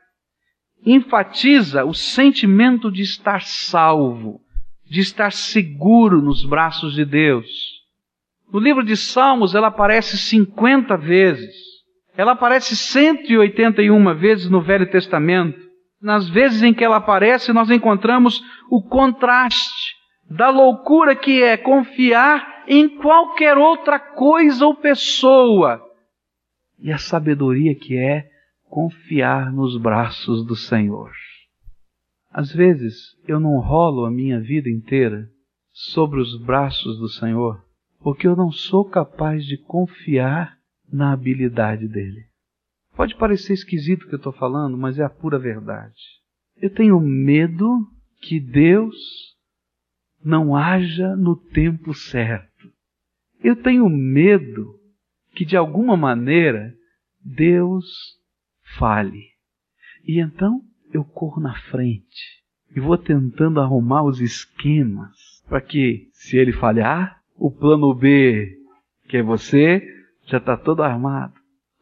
enfatiza 0.84 1.84
o 1.84 1.94
sentimento 1.94 2.90
de 2.90 3.02
estar 3.02 3.42
salvo, 3.42 4.40
de 4.84 5.00
estar 5.00 5.32
seguro 5.32 6.20
nos 6.20 6.44
braços 6.44 6.94
de 6.94 7.04
Deus. 7.04 7.46
No 8.52 8.58
livro 8.58 8.82
de 8.82 8.96
Salmos 8.96 9.54
ela 9.54 9.68
aparece 9.68 10.18
50 10.18 10.96
vezes. 10.96 11.54
Ela 12.16 12.32
aparece 12.32 12.76
181 12.76 14.14
vezes 14.14 14.50
no 14.50 14.60
Velho 14.60 14.90
Testamento. 14.90 15.58
Nas 16.02 16.28
vezes 16.28 16.62
em 16.62 16.75
que 16.75 16.82
ela 16.82 16.96
aparece, 16.96 17.52
nós 17.52 17.70
encontramos 17.70 18.42
o 18.70 18.82
contraste 18.82 19.94
da 20.28 20.49
loucura 20.49 21.14
que 21.14 21.42
é 21.42 21.56
confiar 21.56 22.64
em 22.66 22.88
qualquer 22.88 23.56
outra 23.56 23.99
coisa 23.99 24.66
ou 24.66 24.75
pessoa 24.75 25.89
e 26.80 26.92
a 26.92 26.99
sabedoria 26.99 27.75
que 27.75 27.96
é 27.96 28.28
confiar 28.68 29.52
nos 29.52 29.76
braços 29.76 30.44
do 30.46 30.56
Senhor. 30.56 31.10
Às 32.30 32.52
vezes 32.52 33.16
eu 33.26 33.40
não 33.40 33.58
rolo 33.58 34.04
a 34.04 34.10
minha 34.10 34.40
vida 34.40 34.68
inteira 34.68 35.28
sobre 35.72 36.20
os 36.20 36.40
braços 36.40 36.99
do 36.99 37.08
Senhor 37.08 37.64
porque 38.00 38.26
eu 38.26 38.34
não 38.34 38.50
sou 38.50 38.84
capaz 38.84 39.44
de 39.44 39.58
confiar 39.58 40.58
na 40.90 41.12
habilidade 41.12 41.87
dele. 41.87 42.25
Pode 42.96 43.14
parecer 43.14 43.52
esquisito 43.52 44.04
o 44.04 44.08
que 44.08 44.14
eu 44.14 44.18
estou 44.18 44.32
falando, 44.32 44.76
mas 44.76 44.99
é 44.99 45.04
a 45.04 45.10
pura 45.10 45.38
verdade. 45.38 46.00
Eu 46.56 46.70
tenho 46.70 46.99
medo 46.99 47.87
que 48.22 48.40
Deus 48.40 48.96
não 50.22 50.56
haja 50.56 51.14
no 51.16 51.37
tempo 51.37 51.94
certo. 51.94 52.70
Eu 53.42 53.56
tenho 53.56 53.88
medo 53.88 54.78
que 55.34 55.44
de 55.44 55.56
alguma 55.56 55.96
maneira 55.96 56.72
Deus 57.25 57.84
fale. 58.78 59.22
E 60.06 60.20
então 60.20 60.60
eu 60.92 61.04
corro 61.04 61.40
na 61.40 61.54
frente 61.54 62.40
e 62.75 62.80
vou 62.80 62.96
tentando 62.96 63.60
arrumar 63.60 64.02
os 64.02 64.20
esquemas 64.20 65.42
para 65.49 65.60
que, 65.60 66.08
se 66.12 66.37
ele 66.37 66.52
falhar, 66.52 67.20
o 67.37 67.50
plano 67.50 67.92
B, 67.94 68.56
que 69.08 69.16
é 69.16 69.22
você, 69.22 69.82
já 70.26 70.38
está 70.38 70.56
todo 70.56 70.82
armado. 70.82 71.34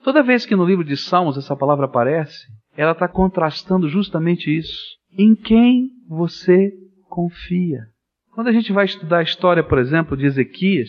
Toda 0.03 0.23
vez 0.23 0.47
que 0.47 0.57
no 0.57 0.65
livro 0.65 0.85
de 0.85 0.97
Salmos 0.97 1.37
essa 1.37 1.55
palavra 1.57 1.85
aparece, 1.85 2.47
ela 2.77 2.93
está 2.93 3.09
contrastando 3.09 3.89
justamente 3.89 4.57
isso. 4.57 4.97
Em 5.13 5.35
quem 5.35 5.91
você 6.09 6.73
confia? 7.09 7.89
Quando 8.33 8.49
a 8.49 8.53
gente 8.53 8.73
vai 8.73 8.85
estudar 8.85 9.19
a 9.19 9.23
história, 9.23 9.63
por 9.63 9.79
exemplo, 9.79 10.17
de 10.17 10.25
Ezequias, 10.25 10.89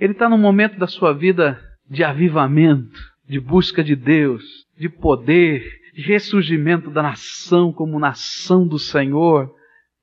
ele 0.00 0.12
está 0.12 0.28
num 0.28 0.38
momento 0.38 0.78
da 0.78 0.86
sua 0.86 1.12
vida 1.12 1.60
de 1.88 2.04
avivamento, 2.04 2.98
de 3.28 3.38
busca 3.38 3.82
de 3.82 3.94
Deus, 3.94 4.42
de 4.78 4.88
poder, 4.88 5.64
de 5.94 6.02
ressurgimento 6.02 6.90
da 6.90 7.02
nação 7.02 7.72
como 7.72 7.98
nação 7.98 8.66
do 8.66 8.78
Senhor. 8.78 9.50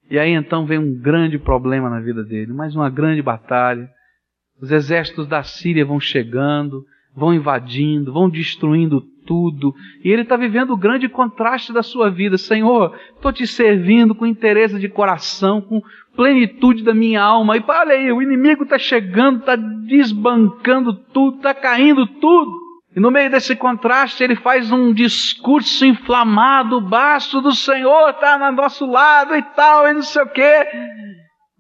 E 0.09 0.17
aí 0.17 0.31
então 0.31 0.65
vem 0.65 0.77
um 0.79 1.00
grande 1.00 1.38
problema 1.38 1.89
na 1.89 2.00
vida 2.00 2.24
dele, 2.24 2.53
mais 2.53 2.75
uma 2.75 2.89
grande 2.89 3.21
batalha. 3.21 3.89
Os 4.62 4.71
exércitos 4.71 5.27
da 5.27 5.43
Síria 5.43 5.86
vão 5.86 6.00
chegando, 6.00 6.83
vão 7.15 7.33
invadindo, 7.33 8.13
vão 8.13 8.29
destruindo 8.29 9.03
tudo. 9.29 9.75
E 10.03 10.12
ele 10.12 10.24
está 10.24 10.36
vivendo 10.36 10.71
o 10.71 10.77
grande 10.77 11.07
contraste 11.07 11.71
da 11.71 11.83
sua 11.83 12.09
vida. 12.09 12.36
Senhor, 12.36 13.00
estou 13.15 13.31
te 13.31 13.45
servindo 13.45 14.15
com 14.15 14.25
interesse 14.25 14.79
de 14.79 14.89
coração, 14.89 15.62
com 15.62 15.83
plenitude 16.15 16.83
da 16.83 16.95
minha 16.95 17.21
alma. 17.21 17.55
E 17.55 17.63
olha 17.65 17.93
aí, 17.93 18.12
o 18.12 18.24
inimigo 18.24 18.63
está 18.63 18.79
chegando, 18.79 19.41
está 19.41 19.55
desbancando 19.55 20.95
tudo, 21.13 21.38
está 21.38 21.53
caindo 21.53 22.07
tudo. 22.07 22.57
E 22.95 23.00
no 23.00 23.12
meio 23.12 23.29
desse 23.29 23.55
contraste, 23.55 24.24
ele 24.24 24.36
faz 24.36 24.71
um 24.71 24.91
discurso 24.91 25.86
inflamado, 25.86 26.77
o 26.77 27.41
do 27.41 27.53
Senhor 27.53 28.09
está 28.09 28.39
no 28.39 28.51
nosso 28.51 28.89
lado 28.89 29.36
e 29.36 29.43
tal, 29.43 29.88
e 29.88 29.93
não 29.93 30.01
sei 30.01 30.24
o 30.24 30.27
quê. 30.27 30.67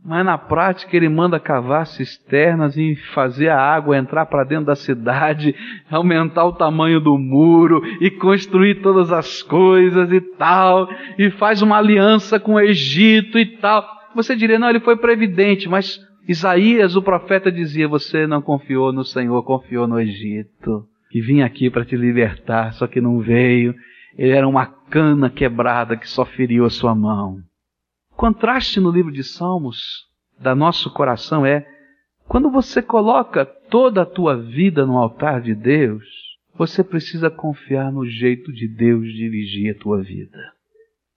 Mas 0.09 0.25
na 0.25 0.39
prática 0.39 0.97
ele 0.97 1.07
manda 1.07 1.39
cavar 1.39 1.85
cisternas 1.85 2.75
e 2.75 2.95
fazer 3.13 3.49
a 3.49 3.61
água 3.61 3.95
entrar 3.95 4.25
para 4.25 4.43
dentro 4.43 4.65
da 4.65 4.75
cidade, 4.75 5.53
aumentar 5.87 6.45
o 6.45 6.51
tamanho 6.51 6.99
do 6.99 7.15
muro 7.15 7.83
e 8.01 8.09
construir 8.09 8.81
todas 8.81 9.11
as 9.11 9.43
coisas 9.43 10.11
e 10.11 10.19
tal, 10.19 10.89
e 11.15 11.29
faz 11.29 11.61
uma 11.61 11.77
aliança 11.77 12.39
com 12.39 12.55
o 12.55 12.59
Egito 12.59 13.37
e 13.37 13.45
tal. 13.57 13.87
Você 14.15 14.35
diria, 14.35 14.57
não, 14.57 14.71
ele 14.71 14.79
foi 14.79 14.97
previdente, 14.97 15.69
mas 15.69 15.99
Isaías, 16.27 16.95
o 16.95 17.03
profeta, 17.03 17.51
dizia: 17.51 17.87
Você 17.87 18.25
não 18.25 18.41
confiou 18.41 18.91
no 18.91 19.05
Senhor, 19.05 19.43
confiou 19.43 19.87
no 19.87 19.99
Egito 19.99 20.87
que 21.11 21.21
vinha 21.21 21.45
aqui 21.45 21.69
para 21.69 21.85
te 21.85 21.95
libertar, 21.95 22.73
só 22.73 22.87
que 22.87 22.99
não 22.99 23.19
veio. 23.19 23.75
Ele 24.17 24.31
era 24.31 24.47
uma 24.47 24.65
cana 24.65 25.29
quebrada 25.29 25.95
que 25.95 26.09
só 26.09 26.25
feriu 26.25 26.65
a 26.65 26.69
sua 26.71 26.95
mão. 26.95 27.43
Contraste 28.19 28.81
no 28.81 28.91
livro 28.91 29.13
de 29.13 29.23
Salmos 29.23 30.05
da 30.37 30.53
nosso 30.53 30.91
coração 30.93 31.45
é 31.45 31.65
quando 32.27 32.51
você 32.51 32.81
coloca 32.81 33.45
toda 33.45 34.01
a 34.01 34.05
tua 34.05 34.35
vida 34.35 34.85
no 34.85 34.97
altar 34.97 35.41
de 35.41 35.55
Deus, 35.55 36.03
você 36.53 36.83
precisa 36.83 37.29
confiar 37.29 37.93
no 37.93 38.05
jeito 38.05 38.51
de 38.51 38.67
Deus 38.67 39.05
dirigir 39.13 39.73
a 39.73 39.79
tua 39.79 40.03
vida. 40.03 40.37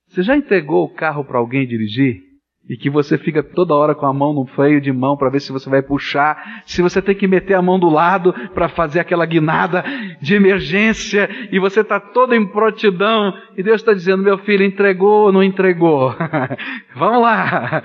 Você 0.06 0.23
já 0.23 0.37
entregou 0.37 0.85
o 0.85 0.94
carro 0.94 1.25
para 1.25 1.38
alguém 1.38 1.66
dirigir? 1.66 2.23
E 2.69 2.76
que 2.76 2.88
você 2.88 3.19
fica 3.19 3.42
toda 3.42 3.75
hora 3.75 3.95
com 3.95 4.07
a 4.07 4.12
mão 4.12 4.33
no 4.33 4.47
freio 4.47 4.81
de 4.81 4.92
mão 4.92 5.16
para 5.16 5.28
ver 5.28 5.40
se 5.40 5.50
você 5.50 5.69
vai 5.69 5.83
puxar, 5.83 6.62
se 6.64 6.81
você 6.81 7.02
tem 7.02 7.14
que 7.14 7.26
meter 7.26 7.54
a 7.54 7.62
mão 7.62 7.78
do 7.78 7.88
lado 7.88 8.33
para 8.54 8.69
fazer 8.69 9.00
aquela 9.00 9.26
guinada 9.26 9.85
de 10.21 10.35
emergência 10.35 11.28
e 11.50 11.59
você 11.59 11.81
está 11.81 11.99
todo 11.99 12.35
em 12.35 12.47
prontidão 12.47 13.35
e 13.57 13.62
Deus 13.62 13.81
está 13.81 13.92
dizendo: 13.92 14.23
meu 14.23 14.38
filho, 14.38 14.64
entregou 14.64 15.26
ou 15.26 15.33
não 15.33 15.42
entregou? 15.42 16.14
Vamos 16.95 17.23
lá. 17.23 17.83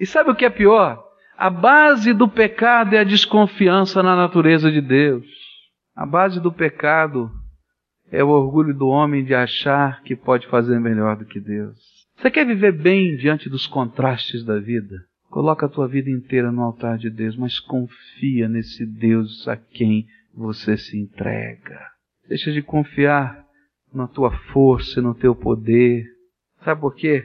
E 0.00 0.06
sabe 0.06 0.30
o 0.30 0.34
que 0.34 0.44
é 0.44 0.50
pior? 0.50 1.04
A 1.36 1.50
base 1.50 2.12
do 2.12 2.28
pecado 2.28 2.94
é 2.94 2.98
a 2.98 3.04
desconfiança 3.04 4.02
na 4.02 4.16
natureza 4.16 4.72
de 4.72 4.80
Deus. 4.80 5.24
A 5.94 6.06
base 6.06 6.40
do 6.40 6.52
pecado 6.52 7.30
é 8.10 8.24
o 8.24 8.28
orgulho 8.28 8.74
do 8.74 8.88
homem 8.88 9.24
de 9.24 9.34
achar 9.34 10.02
que 10.02 10.16
pode 10.16 10.46
fazer 10.48 10.80
melhor 10.80 11.16
do 11.16 11.24
que 11.24 11.38
Deus. 11.38 11.97
Você 12.18 12.32
quer 12.32 12.44
viver 12.44 12.72
bem 12.72 13.16
diante 13.16 13.48
dos 13.48 13.68
contrastes 13.68 14.44
da 14.44 14.58
vida? 14.58 14.96
Coloca 15.30 15.66
a 15.66 15.68
tua 15.68 15.86
vida 15.86 16.10
inteira 16.10 16.50
no 16.50 16.62
altar 16.62 16.98
de 16.98 17.08
Deus, 17.08 17.36
mas 17.36 17.60
confia 17.60 18.48
nesse 18.48 18.84
Deus 18.84 19.46
a 19.46 19.56
quem 19.56 20.04
você 20.34 20.76
se 20.76 20.98
entrega. 20.98 21.78
Deixa 22.28 22.50
de 22.50 22.60
confiar 22.60 23.44
na 23.94 24.08
tua 24.08 24.32
força 24.52 24.98
e 24.98 25.02
no 25.02 25.14
teu 25.14 25.32
poder. 25.32 26.04
Sabe 26.64 26.80
por 26.80 26.96
quê? 26.96 27.24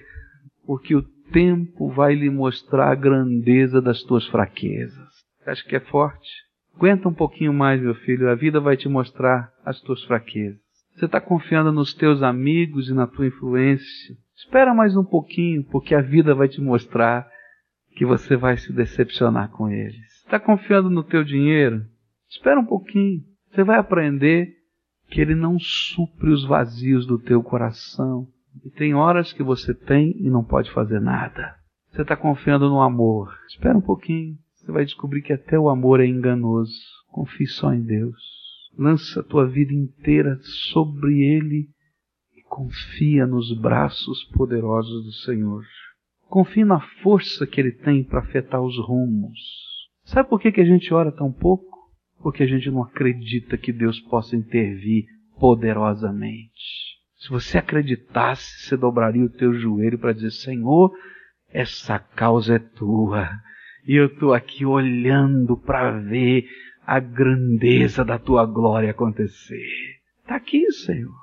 Porque 0.64 0.96
o 0.96 1.02
tempo 1.32 1.90
vai 1.90 2.14
lhe 2.14 2.30
mostrar 2.30 2.92
a 2.92 2.96
grandeza 2.96 3.82
das 3.82 4.04
tuas 4.04 4.28
fraquezas. 4.28 5.10
Acha 5.44 5.68
que 5.68 5.76
é 5.76 5.80
forte? 5.80 6.30
Aguenta 6.76 7.10
um 7.10 7.14
pouquinho 7.14 7.52
mais, 7.52 7.82
meu 7.82 7.96
filho. 7.96 8.30
A 8.30 8.36
vida 8.36 8.60
vai 8.60 8.78
te 8.78 8.88
mostrar 8.88 9.52
as 9.66 9.82
tuas 9.82 10.04
fraquezas. 10.04 10.62
Você 10.94 11.06
está 11.06 11.20
confiando 11.20 11.72
nos 11.72 11.96
teus 11.96 12.22
amigos 12.22 12.90
e 12.90 12.94
na 12.94 13.08
tua 13.08 13.26
influência. 13.26 14.16
Espera 14.36 14.74
mais 14.74 14.96
um 14.96 15.04
pouquinho, 15.04 15.64
porque 15.66 15.94
a 15.94 16.02
vida 16.02 16.34
vai 16.34 16.48
te 16.48 16.60
mostrar 16.60 17.28
que 17.96 18.06
você 18.06 18.36
vai 18.36 18.58
se 18.58 18.74
decepcionar 18.74 19.50
com 19.52 19.70
eles. 19.70 20.12
Está 20.26 20.40
confiando 20.40 20.90
no 20.90 21.04
teu 21.04 21.24
dinheiro? 21.24 21.86
Espera 22.30 22.60
um 22.60 22.66
pouquinho. 22.66 23.22
Você 23.52 23.64
vai 23.64 23.78
aprender 23.78 24.52
que 25.10 25.22
ele 25.22 25.36
não 25.36 25.60
supre 25.60 26.32
os 26.32 26.44
vazios 26.46 27.06
do 27.06 27.20
teu 27.20 27.44
coração. 27.44 28.28
E 28.64 28.70
tem 28.70 28.96
horas 28.96 29.32
que 29.32 29.44
você 29.44 29.74
tem 29.74 30.16
e 30.18 30.30
não 30.30 30.44
pode 30.44 30.72
fazer 30.72 31.00
nada. 31.00 31.56
Você 31.92 32.02
está 32.02 32.16
confiando 32.16 32.68
no 32.70 32.82
amor. 32.82 33.32
Espera 33.48 33.78
um 33.78 33.82
pouquinho. 33.82 34.36
Você 34.56 34.72
vai 34.72 34.86
descobrir 34.86 35.22
que 35.22 35.34
até 35.34 35.60
o 35.60 35.70
amor 35.70 36.00
é 36.00 36.08
enganoso. 36.08 36.74
Confie 37.10 37.48
só 37.48 37.72
em 37.72 37.84
Deus. 37.84 38.18
Lança 38.76 39.20
a 39.20 39.24
tua 39.24 39.46
vida 39.46 39.74
inteira 39.74 40.40
sobre 40.72 41.22
Ele 41.22 41.70
Confia 42.54 43.26
nos 43.26 43.52
braços 43.52 44.24
poderosos 44.26 45.06
do 45.06 45.12
Senhor. 45.12 45.64
Confia 46.30 46.64
na 46.64 46.80
força 47.02 47.48
que 47.48 47.60
Ele 47.60 47.72
tem 47.72 48.04
para 48.04 48.20
afetar 48.20 48.62
os 48.62 48.78
rumos. 48.78 49.40
Sabe 50.04 50.30
por 50.30 50.40
que, 50.40 50.52
que 50.52 50.62
a 50.62 50.64
gente 50.64 50.94
ora 50.94 51.12
tão 51.12 51.32
pouco? 51.32 51.66
Porque 52.22 52.44
a 52.44 52.46
gente 52.46 52.70
não 52.70 52.84
acredita 52.84 53.58
que 53.58 53.74
Deus 53.74 54.00
possa 54.02 54.36
intervir 54.36 55.06
poderosamente. 55.40 57.00
Se 57.16 57.28
você 57.28 57.58
acreditasse, 57.58 58.68
você 58.68 58.78
dobraria 58.78 59.26
o 59.26 59.32
teu 59.32 59.56
joelho 59.56 59.98
para 59.98 60.14
dizer: 60.14 60.30
Senhor, 60.30 60.94
essa 61.50 61.98
causa 61.98 62.58
é 62.58 62.60
tua. 62.60 63.32
E 63.88 63.96
eu 63.96 64.06
estou 64.06 64.32
aqui 64.32 64.64
olhando 64.64 65.58
para 65.58 66.00
ver 66.00 66.48
a 66.86 67.00
grandeza 67.00 68.06
da 68.06 68.20
tua 68.20 68.46
glória 68.46 68.92
acontecer. 68.92 69.66
Está 70.22 70.36
aqui, 70.36 70.72
Senhor. 70.72 71.23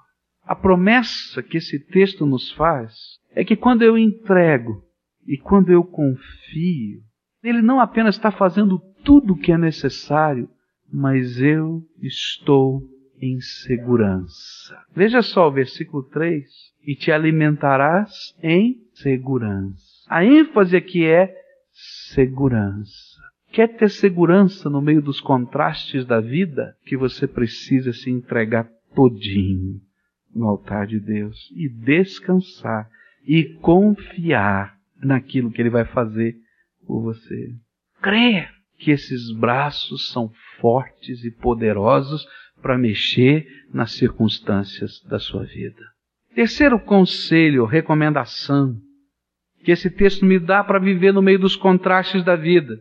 A 0.51 0.57
promessa 0.57 1.45
que 1.45 1.59
esse 1.59 1.79
texto 1.79 2.27
nos 2.27 2.51
faz 2.51 2.93
é 3.37 3.45
que 3.45 3.55
quando 3.55 3.83
eu 3.83 3.97
entrego 3.97 4.83
e 5.25 5.39
quando 5.39 5.71
eu 5.71 5.85
confio, 5.85 6.99
Ele 7.41 7.63
não 7.63 7.79
apenas 7.79 8.17
está 8.17 8.33
fazendo 8.33 8.81
tudo 9.05 9.35
o 9.35 9.37
que 9.37 9.53
é 9.53 9.57
necessário, 9.57 10.51
mas 10.93 11.41
eu 11.41 11.85
estou 12.03 12.83
em 13.23 13.41
segurança. 13.41 14.77
Veja 14.93 15.23
só 15.23 15.47
o 15.47 15.53
versículo 15.53 16.03
3: 16.03 16.45
e 16.85 16.97
te 16.97 17.13
alimentarás 17.13 18.11
em 18.43 18.75
segurança. 18.93 19.85
A 20.09 20.25
ênfase 20.25 20.77
aqui 20.77 21.07
é 21.07 21.33
segurança. 22.11 23.21
Quer 23.53 23.69
ter 23.77 23.89
segurança 23.89 24.69
no 24.69 24.83
meio 24.83 25.01
dos 25.01 25.21
contrastes 25.21 26.05
da 26.05 26.21
vida? 26.21 26.75
Que 26.85 26.97
você 26.97 27.29
precisa 27.29 27.93
se 27.93 28.11
entregar 28.11 28.69
todinho 28.97 29.81
no 30.35 30.49
altar 30.49 30.87
de 30.87 31.01
Deus 31.01 31.51
e 31.55 31.69
descansar 31.69 32.89
e 33.27 33.45
confiar 33.61 34.77
naquilo 35.03 35.51
que 35.51 35.61
Ele 35.61 35.71
vai 35.71 35.85
fazer 35.85 36.37
por 36.87 37.03
você. 37.03 37.55
Crer 38.01 38.51
que 38.79 38.91
esses 38.91 39.31
braços 39.33 40.11
são 40.11 40.31
fortes 40.61 41.23
e 41.25 41.31
poderosos 41.31 42.27
para 42.63 42.79
mexer 42.79 43.47
nas 43.73 43.93
circunstâncias 43.93 45.03
da 45.09 45.19
sua 45.19 45.45
vida. 45.45 45.83
Terceiro 46.35 46.79
conselho, 46.79 47.65
recomendação, 47.65 48.77
que 49.65 49.71
esse 49.71 49.91
texto 49.91 50.25
me 50.25 50.39
dá 50.39 50.65
para 50.65 50.79
viver 50.79 51.13
no 51.13 51.21
meio 51.21 51.39
dos 51.39 51.57
contrastes 51.57 52.25
da 52.25 52.37
vida. 52.37 52.79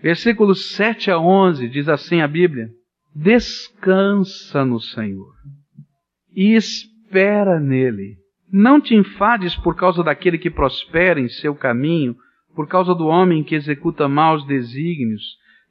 Versículos 0.00 0.72
7 0.74 1.10
a 1.10 1.18
11 1.18 1.68
diz 1.68 1.88
assim 1.88 2.20
a 2.20 2.28
Bíblia: 2.28 2.70
Descansa 3.14 4.64
no 4.64 4.80
Senhor 4.80 5.34
e 6.34 6.54
espera 6.54 6.91
nele. 7.60 8.16
Não 8.50 8.80
te 8.80 8.94
enfades 8.94 9.54
por 9.56 9.74
causa 9.74 10.02
daquele 10.02 10.38
que 10.38 10.50
prospera 10.50 11.20
em 11.20 11.28
seu 11.28 11.54
caminho, 11.54 12.16
por 12.54 12.66
causa 12.66 12.94
do 12.94 13.06
homem 13.06 13.42
que 13.42 13.54
executa 13.54 14.08
maus 14.08 14.44
desígnios. 14.46 15.22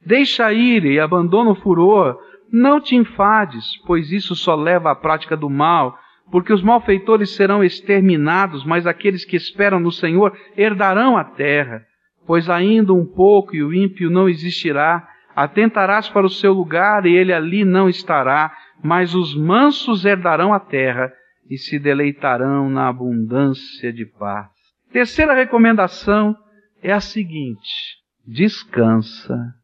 Deixa 0.04 0.52
ir 0.52 0.84
e 0.84 0.98
abandona 0.98 1.50
o 1.50 1.54
furor. 1.54 2.18
Não 2.52 2.80
te 2.80 2.96
enfades, 2.96 3.76
pois 3.86 4.10
isso 4.10 4.34
só 4.34 4.54
leva 4.54 4.90
à 4.90 4.94
prática 4.94 5.36
do 5.36 5.48
mal. 5.48 5.98
porque 6.30 6.52
os 6.52 6.62
malfeitores 6.62 7.34
serão 7.34 7.62
exterminados, 7.62 8.64
mas 8.64 8.86
aqueles 8.86 9.22
que 9.22 9.36
esperam 9.36 9.78
no 9.78 9.92
Senhor 9.92 10.34
herdarão 10.56 11.18
a 11.18 11.24
terra. 11.24 11.82
Pois 12.26 12.48
ainda 12.48 12.94
um 12.94 13.04
pouco 13.04 13.54
e 13.54 13.62
o 13.62 13.74
ímpio 13.74 14.08
não 14.08 14.30
existirá, 14.30 15.06
atentarás 15.36 16.08
para 16.08 16.24
o 16.24 16.30
seu 16.30 16.54
lugar 16.54 17.04
e 17.04 17.14
ele 17.14 17.34
ali 17.34 17.66
não 17.66 17.86
estará, 17.86 18.50
mas 18.82 19.14
os 19.14 19.34
mansos 19.36 20.06
herdarão 20.06 20.54
a 20.54 20.60
terra 20.60 21.12
e 21.52 21.58
se 21.58 21.78
deleitarão 21.78 22.70
na 22.70 22.88
abundância 22.88 23.92
de 23.92 24.06
paz. 24.06 24.48
Terceira 24.90 25.34
recomendação 25.34 26.34
é 26.82 26.90
a 26.90 26.98
seguinte: 26.98 27.98
descansa 28.26 29.54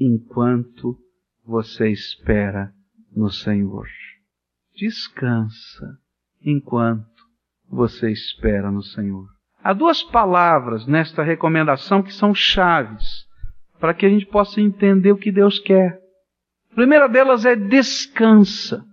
enquanto 0.00 0.98
você 1.46 1.90
espera 1.90 2.72
no 3.14 3.30
Senhor. 3.30 3.86
Descansa 4.74 5.86
enquanto 6.42 7.06
você 7.68 8.10
espera 8.10 8.72
no 8.72 8.82
Senhor. 8.82 9.28
Há 9.62 9.72
duas 9.72 10.02
palavras 10.02 10.88
nesta 10.88 11.22
recomendação 11.22 12.02
que 12.02 12.12
são 12.12 12.34
chaves 12.34 13.28
para 13.78 13.94
que 13.94 14.04
a 14.04 14.08
gente 14.08 14.26
possa 14.26 14.60
entender 14.60 15.12
o 15.12 15.18
que 15.18 15.30
Deus 15.30 15.60
quer. 15.60 16.00
A 16.72 16.74
primeira 16.74 17.08
delas 17.08 17.44
é 17.44 17.54
descansa. 17.54 18.84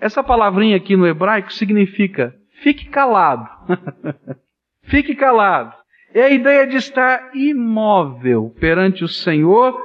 Essa 0.00 0.22
palavrinha 0.22 0.76
aqui 0.76 0.96
no 0.96 1.06
hebraico 1.06 1.52
significa 1.52 2.34
fique 2.62 2.86
calado. 2.88 3.48
fique 4.84 5.14
calado. 5.14 5.74
É 6.14 6.22
a 6.22 6.30
ideia 6.30 6.66
de 6.66 6.76
estar 6.76 7.30
imóvel 7.34 8.54
perante 8.58 9.04
o 9.04 9.08
Senhor 9.08 9.78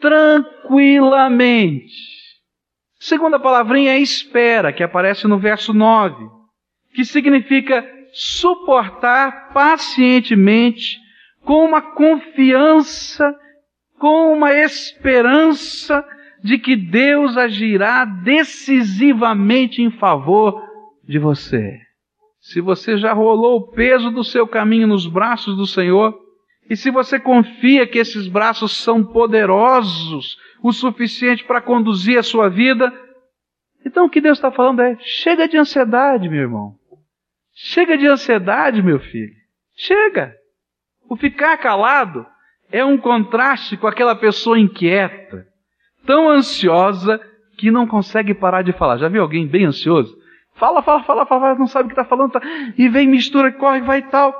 tranquilamente. 0.00 1.94
Segunda 2.98 3.38
palavrinha 3.38 3.92
é 3.92 3.98
espera, 3.98 4.72
que 4.72 4.82
aparece 4.82 5.26
no 5.26 5.38
verso 5.38 5.72
9, 5.72 6.26
que 6.94 7.04
significa 7.04 7.86
suportar 8.12 9.52
pacientemente, 9.52 10.98
com 11.44 11.64
uma 11.64 11.80
confiança, 11.80 13.34
com 13.98 14.32
uma 14.32 14.52
esperança 14.52 16.04
de 16.42 16.58
que 16.58 16.76
Deus 16.76 17.36
agirá 17.36 18.04
decisivamente 18.04 19.82
em 19.82 19.90
favor 19.90 20.62
de 21.04 21.18
você. 21.18 21.78
Se 22.40 22.60
você 22.60 22.96
já 22.96 23.12
rolou 23.12 23.58
o 23.58 23.72
peso 23.72 24.10
do 24.10 24.24
seu 24.24 24.46
caminho 24.46 24.86
nos 24.86 25.06
braços 25.06 25.56
do 25.56 25.66
Senhor, 25.66 26.18
e 26.68 26.76
se 26.76 26.90
você 26.90 27.18
confia 27.18 27.86
que 27.86 27.98
esses 27.98 28.28
braços 28.28 28.76
são 28.76 29.04
poderosos 29.04 30.38
o 30.62 30.72
suficiente 30.72 31.44
para 31.44 31.60
conduzir 31.60 32.18
a 32.18 32.22
sua 32.22 32.48
vida, 32.48 32.92
então 33.84 34.06
o 34.06 34.10
que 34.10 34.20
Deus 34.20 34.38
está 34.38 34.50
falando 34.50 34.80
é: 34.80 34.96
chega 35.00 35.48
de 35.48 35.56
ansiedade, 35.56 36.28
meu 36.28 36.40
irmão. 36.40 36.74
Chega 37.52 37.98
de 37.98 38.06
ansiedade, 38.06 38.82
meu 38.82 39.00
filho. 39.00 39.34
Chega. 39.76 40.34
O 41.08 41.16
ficar 41.16 41.58
calado 41.58 42.24
é 42.70 42.84
um 42.84 42.96
contraste 42.96 43.76
com 43.76 43.86
aquela 43.86 44.14
pessoa 44.14 44.58
inquieta, 44.58 45.46
tão 46.06 46.28
ansiosa 46.28 47.20
que 47.56 47.70
não 47.70 47.86
consegue 47.86 48.34
parar 48.34 48.62
de 48.62 48.72
falar. 48.72 48.98
Já 48.98 49.08
viu 49.08 49.22
alguém 49.22 49.46
bem 49.46 49.66
ansioso? 49.66 50.16
Fala, 50.54 50.82
fala, 50.82 51.02
fala, 51.04 51.26
fala, 51.26 51.54
não 51.54 51.66
sabe 51.66 51.84
o 51.84 51.88
que 51.88 51.98
está 51.98 52.04
falando, 52.04 52.32
tá, 52.32 52.40
e 52.76 52.88
vem, 52.88 53.06
mistura, 53.08 53.50
corre, 53.52 53.80
vai 53.80 54.00
e 54.00 54.02
tal. 54.02 54.34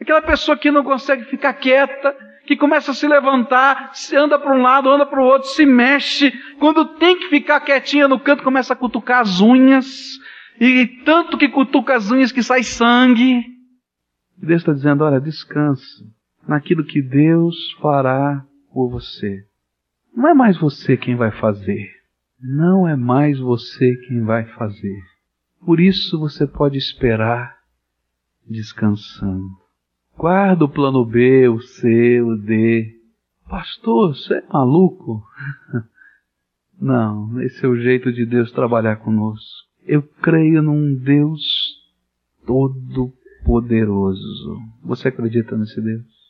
Aquela 0.00 0.20
pessoa 0.20 0.56
que 0.56 0.70
não 0.70 0.82
consegue 0.82 1.24
ficar 1.24 1.52
quieta, 1.54 2.14
que 2.46 2.56
começa 2.56 2.90
a 2.90 2.94
se 2.94 3.06
levantar, 3.06 3.90
se 3.94 4.16
anda 4.16 4.38
para 4.38 4.54
um 4.54 4.62
lado, 4.62 4.90
anda 4.90 5.06
para 5.06 5.20
o 5.20 5.24
outro, 5.24 5.48
se 5.48 5.64
mexe. 5.64 6.32
Quando 6.58 6.84
tem 6.96 7.18
que 7.18 7.28
ficar 7.28 7.60
quietinha 7.60 8.08
no 8.08 8.20
canto, 8.20 8.42
começa 8.42 8.72
a 8.72 8.76
cutucar 8.76 9.20
as 9.20 9.40
unhas. 9.40 10.18
E 10.60 10.86
tanto 11.04 11.38
que 11.38 11.48
cutuca 11.48 11.94
as 11.94 12.10
unhas 12.10 12.30
que 12.30 12.42
sai 12.42 12.62
sangue. 12.62 13.44
E 14.40 14.46
Deus 14.46 14.60
está 14.60 14.72
dizendo: 14.72 15.04
olha, 15.04 15.20
descansa 15.20 16.04
naquilo 16.46 16.84
que 16.84 17.00
Deus 17.00 17.56
fará 17.80 18.44
por 18.72 18.90
você. 18.90 19.44
Não 20.16 20.28
é 20.28 20.34
mais 20.34 20.56
você 20.58 20.96
quem 20.96 21.16
vai 21.16 21.32
fazer. 21.32 21.90
Não 22.40 22.86
é 22.86 22.94
mais 22.94 23.38
você 23.38 23.96
quem 24.06 24.22
vai 24.22 24.44
fazer. 24.54 25.02
Por 25.64 25.80
isso 25.80 26.18
você 26.18 26.46
pode 26.46 26.78
esperar 26.78 27.58
descansando. 28.48 29.50
Guarda 30.16 30.64
o 30.64 30.68
plano 30.68 31.04
B, 31.04 31.48
o 31.48 31.60
C, 31.60 32.22
o 32.22 32.36
D. 32.36 32.94
Pastor, 33.48 34.14
você 34.14 34.34
é 34.34 34.44
maluco? 34.52 35.24
Não, 36.80 37.40
esse 37.42 37.64
é 37.64 37.68
o 37.68 37.76
jeito 37.76 38.12
de 38.12 38.24
Deus 38.24 38.52
trabalhar 38.52 38.96
conosco. 38.96 39.68
Eu 39.82 40.02
creio 40.02 40.62
num 40.62 40.94
Deus 40.94 41.42
todo-poderoso. 42.46 44.60
Você 44.82 45.08
acredita 45.08 45.56
nesse 45.56 45.80
Deus? 45.80 46.23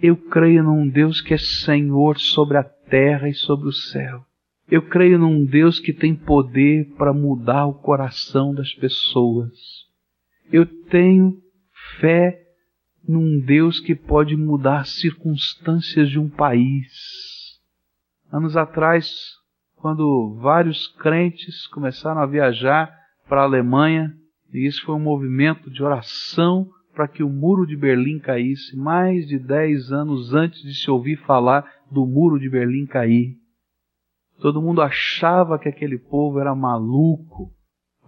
Eu 0.00 0.16
creio 0.16 0.62
num 0.62 0.88
Deus 0.88 1.20
que 1.20 1.34
é 1.34 1.38
Senhor 1.38 2.18
sobre 2.18 2.56
a 2.56 2.64
terra 2.64 3.28
e 3.28 3.34
sobre 3.34 3.68
o 3.68 3.72
céu. 3.72 4.24
Eu 4.70 4.82
creio 4.88 5.18
num 5.18 5.44
Deus 5.44 5.78
que 5.78 5.92
tem 5.92 6.14
poder 6.14 6.86
para 6.96 7.12
mudar 7.12 7.66
o 7.66 7.74
coração 7.74 8.54
das 8.54 8.72
pessoas. 8.72 9.52
Eu 10.50 10.64
tenho 10.64 11.36
fé 12.00 12.40
num 13.06 13.40
Deus 13.40 13.80
que 13.80 13.94
pode 13.94 14.36
mudar 14.36 14.80
as 14.80 14.90
circunstâncias 15.00 16.08
de 16.08 16.18
um 16.18 16.28
país. 16.28 17.60
Anos 18.30 18.56
atrás, 18.56 19.12
quando 19.76 20.38
vários 20.40 20.86
crentes 20.86 21.66
começaram 21.66 22.20
a 22.20 22.26
viajar 22.26 22.96
para 23.28 23.42
a 23.42 23.44
Alemanha, 23.44 24.14
e 24.52 24.66
isso 24.66 24.82
foi 24.84 24.94
um 24.94 25.00
movimento 25.00 25.70
de 25.70 25.82
oração 25.82 26.70
para 26.94 27.08
que 27.08 27.22
o 27.22 27.28
muro 27.28 27.66
de 27.66 27.76
Berlim 27.76 28.18
caísse, 28.18 28.76
mais 28.76 29.26
de 29.26 29.38
dez 29.38 29.90
anos 29.90 30.34
antes 30.34 30.62
de 30.62 30.74
se 30.74 30.90
ouvir 30.90 31.16
falar 31.16 31.64
do 31.90 32.06
muro 32.06 32.38
de 32.38 32.48
Berlim 32.48 32.86
cair. 32.86 33.36
Todo 34.40 34.60
mundo 34.60 34.82
achava 34.82 35.58
que 35.58 35.68
aquele 35.68 35.98
povo 35.98 36.40
era 36.40 36.54
maluco. 36.54 37.52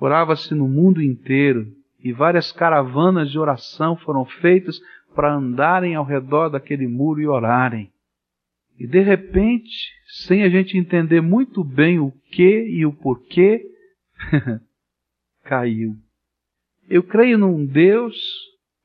Orava-se 0.00 0.54
no 0.54 0.68
mundo 0.68 1.00
inteiro 1.00 1.66
e 2.02 2.12
várias 2.12 2.52
caravanas 2.52 3.30
de 3.30 3.38
oração 3.38 3.96
foram 3.96 4.24
feitas 4.24 4.80
para 5.14 5.34
andarem 5.34 5.94
ao 5.94 6.04
redor 6.04 6.48
daquele 6.48 6.86
muro 6.88 7.20
e 7.20 7.26
orarem. 7.26 7.90
E 8.78 8.86
de 8.86 9.00
repente, 9.00 9.92
sem 10.26 10.42
a 10.42 10.48
gente 10.48 10.76
entender 10.76 11.20
muito 11.20 11.62
bem 11.62 12.00
o 12.00 12.10
que 12.32 12.66
e 12.66 12.84
o 12.84 12.92
porquê, 12.92 13.64
caiu. 15.44 15.96
Eu 16.88 17.02
creio 17.02 17.38
num 17.38 17.64
Deus 17.64 18.16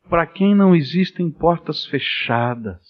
para 0.10 0.26
quem 0.26 0.56
não 0.56 0.76
existem 0.76 1.30
portas 1.30 1.86
fechadas. 1.86 2.82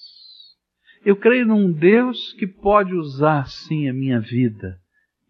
Eu 1.05 1.15
creio 1.15 1.45
num 1.45 1.71
Deus 1.71 2.33
que 2.33 2.47
pode 2.47 2.93
usar 2.93 3.47
sim 3.47 3.87
a 3.89 3.93
minha 3.93 4.19
vida 4.19 4.79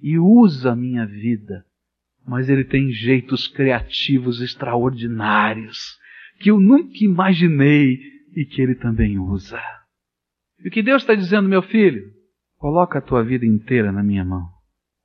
e 0.02 0.17
usa 0.17 0.71
a 0.71 0.75
minha 0.75 1.06
vida 1.06 1.65
mas 2.30 2.47
ele 2.47 2.63
tem 2.63 2.91
jeitos 2.91 3.47
criativos 3.47 4.39
extraordinários 4.39 5.97
que 6.39 6.52
eu 6.52 6.60
nunca 6.60 7.04
imaginei 7.04 7.99
e 8.36 8.45
que 8.45 8.62
ele 8.62 8.75
também 8.75 9.17
usa. 9.17 9.60
E 10.63 10.67
o 10.67 10.71
que 10.71 10.84
Deus 10.84 11.02
está 11.02 11.15
dizendo, 11.15 11.49
meu 11.49 11.63
filho? 11.63 12.13
Coloca 12.58 12.99
a 12.99 13.02
tua 13.02 13.23
vida 13.23 13.47
inteira 13.47 13.91
na 13.91 14.04
minha 14.04 14.23
mão. 14.23 14.47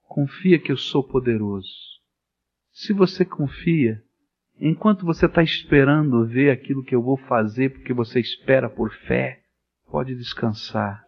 Confia 0.03 0.59
que 0.59 0.71
eu 0.71 0.77
sou 0.77 1.03
poderoso. 1.03 1.73
Se 2.73 2.93
você 2.93 3.25
confia, 3.25 4.03
enquanto 4.61 5.05
você 5.05 5.27
está 5.27 5.43
esperando 5.43 6.27
ver 6.27 6.51
aquilo 6.51 6.85
que 6.85 6.95
eu 6.95 7.03
vou 7.03 7.17
fazer, 7.17 7.71
porque 7.71 7.93
você 7.93 8.21
espera 8.21 8.69
por 8.69 8.93
fé, 8.93 9.41
pode 9.91 10.15
descansar. 10.15 11.05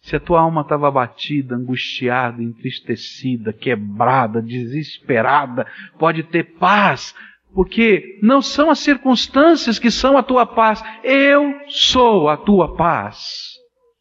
Se 0.00 0.16
a 0.16 0.20
tua 0.20 0.40
alma 0.40 0.62
estava 0.62 0.88
abatida, 0.88 1.54
angustiada, 1.54 2.42
entristecida, 2.42 3.52
quebrada, 3.52 4.42
desesperada, 4.42 5.66
pode 5.96 6.24
ter 6.24 6.56
paz, 6.58 7.14
porque 7.54 8.18
não 8.20 8.42
são 8.42 8.68
as 8.68 8.80
circunstâncias 8.80 9.78
que 9.78 9.90
são 9.90 10.16
a 10.16 10.22
tua 10.22 10.44
paz. 10.44 10.82
Eu 11.04 11.54
sou 11.68 12.28
a 12.28 12.36
tua 12.36 12.74
paz. 12.74 13.52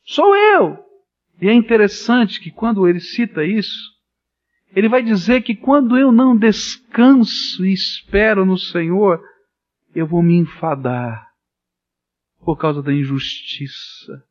Sou 0.03 0.35
eu. 0.35 0.79
E 1.39 1.47
é 1.47 1.53
interessante 1.53 2.39
que 2.39 2.49
quando 2.49 2.87
ele 2.87 2.99
cita 2.99 3.43
isso, 3.43 3.91
ele 4.75 4.89
vai 4.89 5.03
dizer 5.03 5.41
que 5.41 5.55
quando 5.55 5.97
eu 5.97 6.11
não 6.11 6.37
descanso 6.37 7.65
e 7.65 7.73
espero 7.73 8.45
no 8.45 8.57
Senhor, 8.57 9.21
eu 9.93 10.07
vou 10.07 10.23
me 10.23 10.35
enfadar 10.35 11.27
por 12.43 12.57
causa 12.57 12.81
da 12.81 12.93
injustiça 12.93 14.23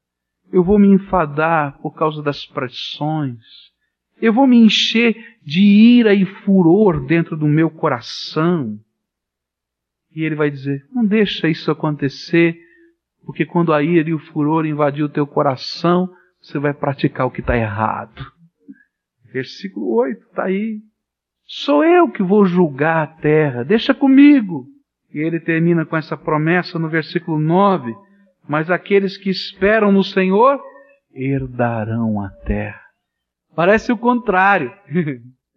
eu 0.52 0.64
vou 0.64 0.78
me 0.78 0.88
enfadar 0.88 1.78
por 1.80 1.92
causa 1.92 2.22
das 2.22 2.44
pressões, 2.44 3.38
eu 4.20 4.32
vou 4.32 4.46
me 4.46 4.58
encher 4.58 5.16
de 5.42 5.60
ira 5.60 6.12
e 6.12 6.26
furor 6.26 7.06
dentro 7.06 7.36
do 7.36 7.46
meu 7.46 7.70
coração. 7.70 8.78
E 10.14 10.22
ele 10.22 10.34
vai 10.34 10.50
dizer: 10.50 10.84
não 10.92 11.04
deixa 11.04 11.48
isso 11.48 11.70
acontecer, 11.70 12.58
porque 13.24 13.46
quando 13.46 13.72
a 13.72 13.82
ira 13.82 14.10
e 14.10 14.14
o 14.14 14.18
furor 14.18 14.66
invadir 14.66 15.04
o 15.04 15.08
teu 15.08 15.26
coração, 15.26 16.12
você 16.40 16.58
vai 16.58 16.74
praticar 16.74 17.26
o 17.26 17.30
que 17.30 17.40
está 17.40 17.56
errado. 17.56 18.32
Versículo 19.32 19.94
8 19.94 20.22
está 20.22 20.44
aí. 20.44 20.80
Sou 21.44 21.84
eu 21.84 22.10
que 22.10 22.22
vou 22.22 22.44
julgar 22.44 23.02
a 23.02 23.06
terra, 23.06 23.64
deixa 23.64 23.94
comigo. 23.94 24.66
E 25.12 25.18
ele 25.18 25.40
termina 25.40 25.84
com 25.84 25.96
essa 25.96 26.16
promessa 26.16 26.78
no 26.78 26.88
versículo 26.88 27.38
9: 27.38 27.92
Mas 28.48 28.70
aqueles 28.70 29.16
que 29.16 29.30
esperam 29.30 29.90
no 29.90 30.04
Senhor 30.04 30.60
herdarão 31.12 32.20
a 32.20 32.30
terra. 32.30 32.80
Parece 33.54 33.92
o 33.92 33.98
contrário. 33.98 34.72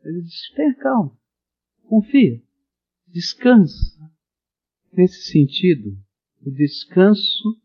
Ele 0.03 0.21
diz: 0.21 0.51
tenha 0.55 0.75
calma, 0.75 1.11
confia, 1.87 2.41
descansa. 3.07 4.01
Nesse 4.91 5.31
sentido, 5.31 5.91
o 6.45 6.51
descanso 6.51 7.57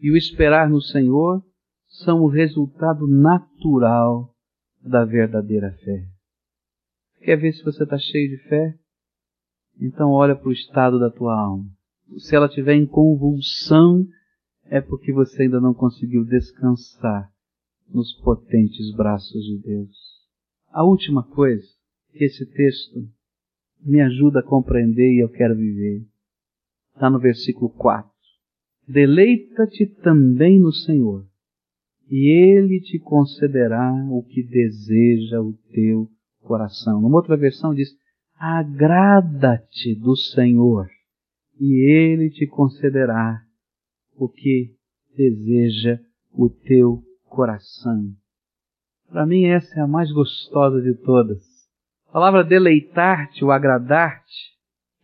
e 0.00 0.10
o 0.10 0.16
esperar 0.16 0.70
no 0.70 0.80
Senhor 0.80 1.42
são 1.86 2.22
o 2.22 2.28
resultado 2.28 3.06
natural 3.08 4.35
da 4.86 5.04
verdadeira 5.04 5.72
fé. 5.72 6.06
Quer 7.20 7.36
ver 7.36 7.52
se 7.52 7.64
você 7.64 7.82
está 7.82 7.98
cheio 7.98 8.30
de 8.30 8.48
fé? 8.48 8.78
Então 9.80 10.10
olha 10.10 10.34
para 10.34 10.48
o 10.48 10.52
estado 10.52 10.98
da 10.98 11.10
tua 11.10 11.38
alma. 11.38 11.68
Se 12.18 12.34
ela 12.36 12.46
estiver 12.46 12.74
em 12.74 12.86
convulsão, 12.86 14.06
é 14.64 14.80
porque 14.80 15.12
você 15.12 15.42
ainda 15.42 15.60
não 15.60 15.74
conseguiu 15.74 16.24
descansar 16.24 17.30
nos 17.88 18.12
potentes 18.20 18.94
braços 18.94 19.44
de 19.44 19.58
Deus. 19.58 19.96
A 20.70 20.84
última 20.84 21.22
coisa 21.22 21.66
que 22.12 22.24
esse 22.24 22.46
texto 22.46 23.08
me 23.80 24.00
ajuda 24.00 24.40
a 24.40 24.42
compreender 24.42 25.14
e 25.14 25.22
eu 25.22 25.28
quero 25.28 25.54
viver 25.54 26.06
está 26.94 27.10
no 27.10 27.18
versículo 27.18 27.70
4. 27.70 28.10
Deleita-te 28.88 29.86
também 29.86 30.58
no 30.58 30.72
Senhor, 30.72 31.26
e 32.08 32.30
Ele 32.30 32.80
te 32.80 32.98
concederá 32.98 33.92
o 34.10 34.22
que 34.22 34.42
deseja 34.42 35.40
o 35.40 35.52
teu 35.72 36.08
coração. 36.40 37.00
Numa 37.00 37.16
outra 37.16 37.36
versão 37.36 37.74
diz: 37.74 37.88
agrada-te 38.38 39.94
do 39.94 40.16
Senhor, 40.16 40.88
e 41.60 41.90
Ele 41.90 42.30
te 42.30 42.46
concederá 42.46 43.42
o 44.16 44.28
que 44.28 44.74
deseja 45.16 45.98
o 46.32 46.48
teu 46.48 47.02
coração. 47.24 48.12
Para 49.08 49.26
mim, 49.26 49.44
essa 49.44 49.80
é 49.80 49.82
a 49.82 49.86
mais 49.86 50.10
gostosa 50.12 50.80
de 50.80 50.94
todas. 50.94 51.42
A 52.08 52.12
palavra 52.12 52.44
deleitar-te 52.44 53.44
ou 53.44 53.50
agradar-te 53.50 54.56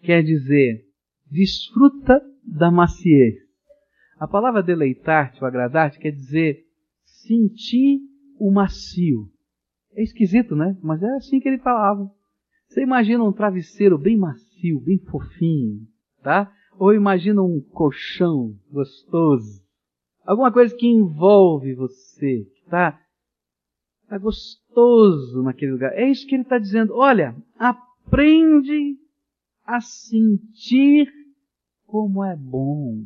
quer 0.03 0.23
dizer 0.23 0.85
desfruta 1.31 2.21
da 2.45 2.71
maciez. 2.71 3.35
A 4.19 4.27
palavra 4.29 4.63
deleitar-te 4.63 5.43
ou 5.43 5.47
agradar-te 5.47 5.99
quer 5.99 6.11
dizer 6.11 6.65
sentir 7.27 8.01
o 8.39 8.51
macio. 8.51 9.31
É 9.95 10.03
esquisito, 10.03 10.57
né? 10.57 10.77
Mas 10.83 11.03
é 11.03 11.11
assim 11.17 11.41
que 11.41 11.49
ele 11.49 11.59
falava. 11.59 12.11
Você 12.69 12.83
imagina 12.83 13.23
um 13.23 13.33
travesseiro 13.33 13.99
bem 13.99 14.17
macio, 14.17 14.81
bem 14.81 14.99
fofinho, 14.99 15.87
tá? 16.23 16.53
Ou 16.79 16.95
imagina 16.95 17.43
um 17.43 17.61
colchão 17.61 18.59
gostoso. 18.71 19.63
Alguma 20.25 20.53
coisa 20.53 20.75
que 20.75 20.87
envolve 20.87 21.75
você, 21.75 22.45
que 22.45 22.65
tá, 22.71 22.99
tá 24.09 24.17
gostoso 24.17 25.43
naquele 25.43 25.73
lugar. 25.73 25.93
É 25.93 26.09
isso 26.11 26.27
que 26.27 26.35
ele 26.35 26.43
está 26.43 26.59
dizendo. 26.59 26.95
Olha, 26.95 27.37
aprende 27.57 28.97
a 29.65 29.81
sentir 29.81 31.13
como 31.87 32.25
é 32.25 32.35
bom 32.35 33.05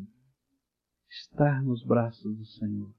estar 1.11 1.63
nos 1.63 1.85
braços 1.85 2.37
do 2.37 2.45
Senhor. 2.45 2.95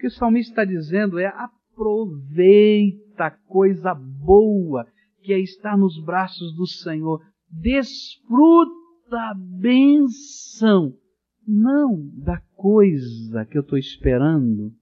Que 0.00 0.06
o 0.06 0.10
salmista 0.10 0.52
está 0.52 0.64
dizendo 0.64 1.18
é 1.18 1.26
aproveita 1.26 3.26
a 3.26 3.30
coisa 3.30 3.94
boa 3.94 4.86
que 5.22 5.30
é 5.30 5.38
estar 5.38 5.76
nos 5.76 6.02
braços 6.02 6.56
do 6.56 6.66
Senhor. 6.66 7.22
Desfruta 7.50 8.70
a 9.12 9.34
benção, 9.34 10.96
não 11.46 12.08
da 12.16 12.40
coisa 12.56 13.44
que 13.44 13.58
eu 13.58 13.60
estou 13.60 13.76
esperando, 13.76 14.72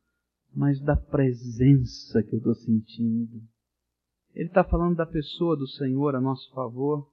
mas 0.55 0.81
da 0.81 0.97
presença 0.97 2.23
que 2.23 2.35
eu 2.35 2.39
estou 2.39 2.55
sentindo. 2.55 3.43
Ele 4.33 4.47
está 4.47 4.63
falando 4.63 4.95
da 4.95 5.07
pessoa 5.07 5.57
do 5.57 5.67
Senhor 5.67 6.15
a 6.15 6.21
nosso 6.21 6.49
favor. 6.53 7.11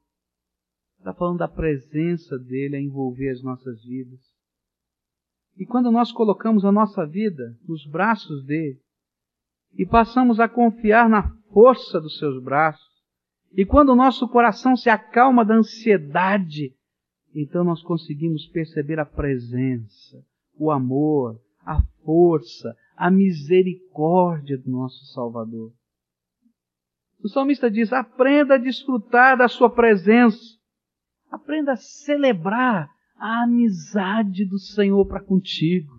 Está 0.99 1.11
falando 1.11 1.39
da 1.39 1.47
presença 1.47 2.37
dele 2.37 2.75
a 2.75 2.81
envolver 2.81 3.29
as 3.29 3.41
nossas 3.41 3.83
vidas. 3.83 4.34
E 5.57 5.65
quando 5.65 5.91
nós 5.91 6.11
colocamos 6.11 6.65
a 6.65 6.71
nossa 6.71 7.05
vida 7.05 7.57
nos 7.67 7.85
braços 7.85 8.43
dele 8.43 8.79
e 9.77 9.85
passamos 9.85 10.39
a 10.39 10.47
confiar 10.47 11.09
na 11.09 11.29
força 11.53 11.99
dos 11.99 12.17
seus 12.17 12.41
braços, 12.43 12.95
e 13.53 13.65
quando 13.65 13.89
o 13.89 13.95
nosso 13.95 14.27
coração 14.27 14.75
se 14.75 14.89
acalma 14.89 15.45
da 15.45 15.55
ansiedade, 15.55 16.75
então 17.33 17.63
nós 17.63 17.81
conseguimos 17.81 18.47
perceber 18.47 18.99
a 18.99 19.05
presença, 19.05 20.21
o 20.57 20.71
amor, 20.71 21.39
a 21.65 21.81
força, 22.03 22.75
a 22.95 23.09
misericórdia 23.09 24.57
do 24.57 24.69
nosso 24.69 25.05
Salvador. 25.13 25.71
O 27.23 27.29
salmista 27.29 27.71
diz: 27.71 27.91
aprenda 27.91 28.55
a 28.55 28.59
desfrutar 28.59 29.37
da 29.37 29.47
sua 29.47 29.69
presença, 29.69 30.57
aprenda 31.31 31.73
a 31.73 31.77
celebrar 31.77 32.94
a 33.25 33.43
amizade 33.43 34.45
do 34.45 34.59
Senhor 34.59 35.03
para 35.07 35.19
contigo. 35.19 35.91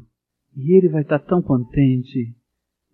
E 0.55 0.77
Ele 0.77 0.89
vai 0.89 1.03
estar 1.03 1.19
tão 1.19 1.43
contente 1.43 2.33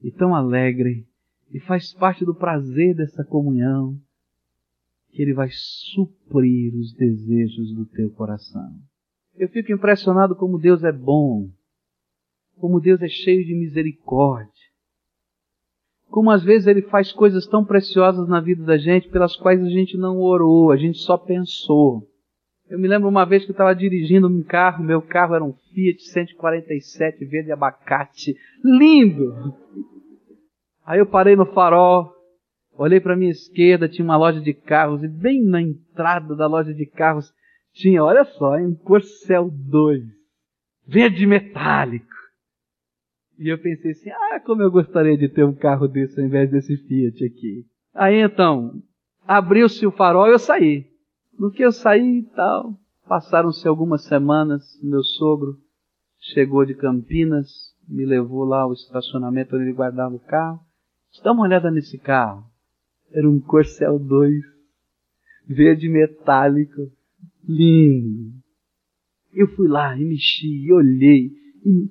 e 0.03 0.11
tão 0.11 0.35
alegre 0.35 1.07
e 1.53 1.61
faz 1.61 1.93
parte 1.93 2.25
do 2.25 2.35
prazer 2.35 2.97
dessa 2.97 3.23
comunhão 3.23 3.95
que 5.11 5.21
Ele 5.21 5.35
vai 5.35 5.51
suprir 5.53 6.75
os 6.75 6.95
desejos 6.95 7.75
do 7.75 7.85
teu 7.85 8.11
coração. 8.11 8.75
Eu 9.37 9.51
fico 9.51 9.71
impressionado 9.71 10.35
como 10.35 10.59
Deus 10.59 10.83
é 10.83 10.93
bom, 10.93 11.51
como 12.57 12.81
Deus 12.81 13.03
é 13.03 13.09
cheio 13.09 13.45
de 13.45 13.55
misericórdia, 13.55 14.51
como 16.09 16.31
às 16.31 16.43
vezes 16.43 16.67
Ele 16.67 16.83
faz 16.83 17.13
coisas 17.13 17.47
tão 17.47 17.67
preciosas 17.67 18.27
na 18.27 18.41
vida 18.41 18.65
da 18.65 18.79
gente 18.79 19.11
pelas 19.11 19.37
quais 19.37 19.63
a 19.63 19.69
gente 19.69 19.99
não 19.99 20.19
orou, 20.21 20.71
a 20.71 20.77
gente 20.79 20.99
só 20.99 21.19
pensou. 21.19 22.11
Eu 22.73 22.79
me 22.79 22.89
lembro 22.89 23.07
uma 23.07 23.27
vez 23.27 23.45
que 23.45 23.51
eu 23.51 23.53
estava 23.53 23.75
dirigindo 23.75 24.27
um 24.27 24.43
carro, 24.43 24.83
meu 24.83 25.03
carro 25.03 25.35
era 25.35 25.45
um 25.45 25.53
Fiat 25.53 26.05
147 26.05 27.23
verde 27.27 27.53
abacate, 27.53 28.35
lindo! 28.65 29.55
Aí 30.83 30.99
eu 30.99 31.05
parei 31.05 31.37
no 31.37 31.45
farol, 31.45 32.11
olhei 32.73 32.99
para 32.99 33.15
minha 33.15 33.31
esquerda, 33.31 33.91
tinha 33.91 34.03
uma 34.03 34.17
loja 34.17 34.41
de 34.41 34.55
carros, 34.55 35.03
e 35.03 35.09
bem 35.09 35.45
na 35.45 35.61
entrada 35.61 36.35
da 36.35 36.47
loja 36.47 36.73
de 36.73 36.87
carros 36.87 37.31
tinha, 37.75 38.03
olha 38.03 38.25
só, 38.25 38.57
um 38.57 38.75
Corcel 38.75 39.51
2, 39.51 40.05
verde 40.87 41.27
metálico. 41.27 42.07
E 43.39 43.51
eu 43.51 43.59
pensei 43.59 43.91
assim, 43.91 44.09
ah, 44.09 44.41
como 44.41 44.63
eu 44.63 44.71
gostaria 44.71 45.19
de 45.19 45.29
ter 45.29 45.45
um 45.45 45.55
carro 45.55 45.87
desse 45.87 46.19
ao 46.19 46.27
invés 46.27 46.51
desse 46.51 46.75
Fiat 46.79 47.23
aqui. 47.23 47.67
Aí 47.95 48.19
então, 48.23 48.83
abriu-se 49.27 49.87
o 49.87 49.93
farol 49.93 50.29
e 50.29 50.33
eu 50.33 50.39
saí. 50.39 50.91
No 51.39 51.51
que 51.51 51.65
eu 51.65 51.73
saí 51.73 52.19
e 52.19 52.23
tal, 52.35 52.79
passaram-se 53.07 53.67
algumas 53.67 54.05
semanas, 54.05 54.79
meu 54.83 55.03
sogro 55.03 55.59
chegou 56.23 56.65
de 56.65 56.75
Campinas, 56.75 57.75
me 57.89 58.05
levou 58.05 58.45
lá 58.45 58.63
ao 58.63 58.73
estacionamento 58.73 59.57
onde 59.57 59.65
ele 59.65 59.73
guardava 59.73 60.15
o 60.15 60.21
carro. 60.21 60.61
Dá 61.23 61.33
uma 61.33 61.43
olhada 61.43 61.71
nesse 61.71 61.99
carro. 61.99 62.45
Era 63.11 63.29
um 63.29 63.41
Corcel 63.41 63.99
2, 63.99 64.43
verde 65.47 65.89
metálico, 65.89 66.91
lindo. 67.47 68.33
Eu 69.33 69.49
fui 69.49 69.69
lá 69.69 69.97
e 69.97 70.05
mexi, 70.05 70.47
e 70.47 70.73
olhei. 70.73 71.33
E... 71.65 71.91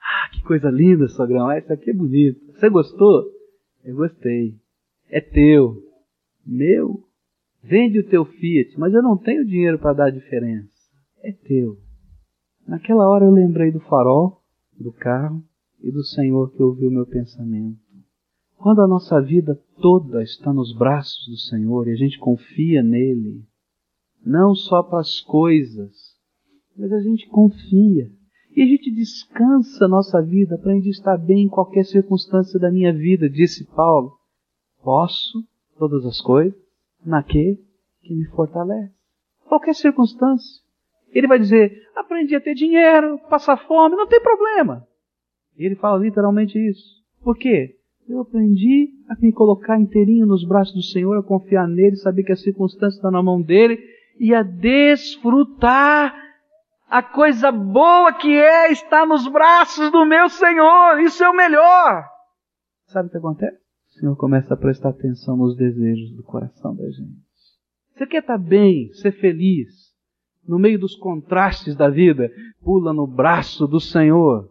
Ah, 0.00 0.30
que 0.32 0.42
coisa 0.42 0.70
linda, 0.70 1.06
sogrão. 1.08 1.50
Essa 1.50 1.74
aqui 1.74 1.90
é 1.90 1.94
bonita. 1.94 2.40
Você 2.52 2.68
gostou? 2.68 3.30
Eu 3.84 3.96
gostei. 3.96 4.56
É 5.08 5.20
teu. 5.20 5.82
Meu? 6.44 7.07
Vende 7.62 7.98
o 7.98 8.08
teu 8.08 8.24
Fiat, 8.24 8.78
mas 8.78 8.94
eu 8.94 9.02
não 9.02 9.16
tenho 9.16 9.44
dinheiro 9.44 9.78
para 9.78 9.92
dar 9.92 10.06
a 10.06 10.10
diferença. 10.10 10.70
É 11.22 11.32
teu. 11.32 11.76
Naquela 12.66 13.08
hora 13.08 13.24
eu 13.24 13.32
lembrei 13.32 13.72
do 13.72 13.80
farol, 13.80 14.42
do 14.78 14.92
carro 14.92 15.42
e 15.80 15.90
do 15.90 16.04
Senhor 16.04 16.52
que 16.52 16.62
ouviu 16.62 16.90
meu 16.90 17.06
pensamento. 17.06 17.78
Quando 18.56 18.82
a 18.82 18.88
nossa 18.88 19.20
vida 19.20 19.60
toda 19.80 20.22
está 20.22 20.52
nos 20.52 20.76
braços 20.76 21.26
do 21.28 21.36
Senhor 21.36 21.88
e 21.88 21.92
a 21.92 21.96
gente 21.96 22.18
confia 22.18 22.82
nele, 22.82 23.44
não 24.24 24.54
só 24.54 24.82
para 24.82 25.00
as 25.00 25.20
coisas, 25.20 26.16
mas 26.76 26.92
a 26.92 27.00
gente 27.00 27.28
confia. 27.28 28.10
E 28.56 28.62
a 28.62 28.66
gente 28.66 28.90
descansa 28.90 29.84
a 29.84 29.88
nossa 29.88 30.20
vida 30.20 30.58
para 30.58 30.72
a 30.72 30.78
estar 30.78 31.16
bem 31.16 31.44
em 31.44 31.48
qualquer 31.48 31.84
circunstância 31.84 32.58
da 32.58 32.70
minha 32.70 32.92
vida, 32.92 33.28
disse 33.28 33.64
Paulo. 33.64 34.12
Posso 34.82 35.44
todas 35.78 36.04
as 36.04 36.20
coisas 36.20 36.67
naquele 37.04 37.58
que 38.02 38.14
me 38.14 38.24
fortalece. 38.26 38.92
Qualquer 39.46 39.74
circunstância. 39.74 40.62
Ele 41.10 41.26
vai 41.26 41.38
dizer: 41.38 41.88
aprendi 41.96 42.34
a 42.34 42.40
ter 42.40 42.54
dinheiro, 42.54 43.18
passar 43.30 43.56
fome, 43.56 43.96
não 43.96 44.06
tem 44.06 44.20
problema. 44.20 44.86
Ele 45.56 45.74
fala 45.74 45.98
literalmente 45.98 46.58
isso. 46.58 47.02
Por 47.22 47.36
quê? 47.36 47.76
Eu 48.08 48.20
aprendi 48.20 48.90
a 49.08 49.14
me 49.20 49.32
colocar 49.32 49.78
inteirinho 49.78 50.26
nos 50.26 50.46
braços 50.46 50.74
do 50.74 50.82
Senhor, 50.82 51.18
a 51.18 51.22
confiar 51.22 51.68
nele, 51.68 51.96
saber 51.96 52.22
que 52.22 52.32
a 52.32 52.36
circunstância 52.36 52.96
está 52.96 53.10
na 53.10 53.22
mão 53.22 53.42
dele 53.42 53.78
e 54.18 54.34
a 54.34 54.42
desfrutar 54.42 56.14
a 56.88 57.02
coisa 57.02 57.52
boa 57.52 58.12
que 58.14 58.34
é 58.34 58.72
estar 58.72 59.06
nos 59.06 59.28
braços 59.28 59.90
do 59.90 60.06
meu 60.06 60.28
Senhor. 60.28 61.00
Isso 61.00 61.22
é 61.22 61.28
o 61.28 61.36
melhor. 61.36 62.08
Sabe 62.86 63.08
o 63.08 63.10
que 63.10 63.18
acontece? 63.18 63.67
O 63.98 64.00
Senhor 64.00 64.16
começa 64.16 64.54
a 64.54 64.56
prestar 64.56 64.90
atenção 64.90 65.36
nos 65.36 65.56
desejos 65.56 66.14
do 66.14 66.22
coração 66.22 66.74
da 66.74 66.88
gente. 66.88 67.18
Você 67.94 68.06
quer 68.06 68.20
estar 68.20 68.38
bem, 68.38 68.92
ser 68.92 69.10
feliz, 69.10 69.92
no 70.46 70.58
meio 70.58 70.78
dos 70.78 70.94
contrastes 70.94 71.74
da 71.74 71.90
vida? 71.90 72.30
Pula 72.62 72.92
no 72.92 73.08
braço 73.08 73.66
do 73.66 73.80
Senhor. 73.80 74.48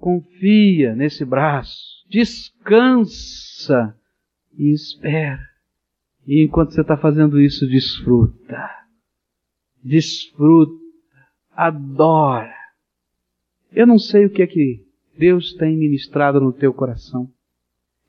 Confia 0.00 0.94
nesse 0.94 1.22
braço 1.22 1.98
descansa 2.08 3.94
e 4.56 4.72
espera. 4.72 5.46
E 6.26 6.42
enquanto 6.42 6.72
você 6.72 6.80
está 6.80 6.96
fazendo 6.96 7.40
isso, 7.40 7.66
desfruta. 7.66 8.70
Desfruta. 9.82 10.72
Adora. 11.52 12.54
Eu 13.70 13.86
não 13.86 13.98
sei 13.98 14.26
o 14.26 14.30
que 14.30 14.42
é 14.42 14.46
que 14.46 14.86
Deus 15.18 15.54
tem 15.54 15.76
ministrado 15.76 16.40
no 16.40 16.52
teu 16.52 16.72
coração. 16.72 17.30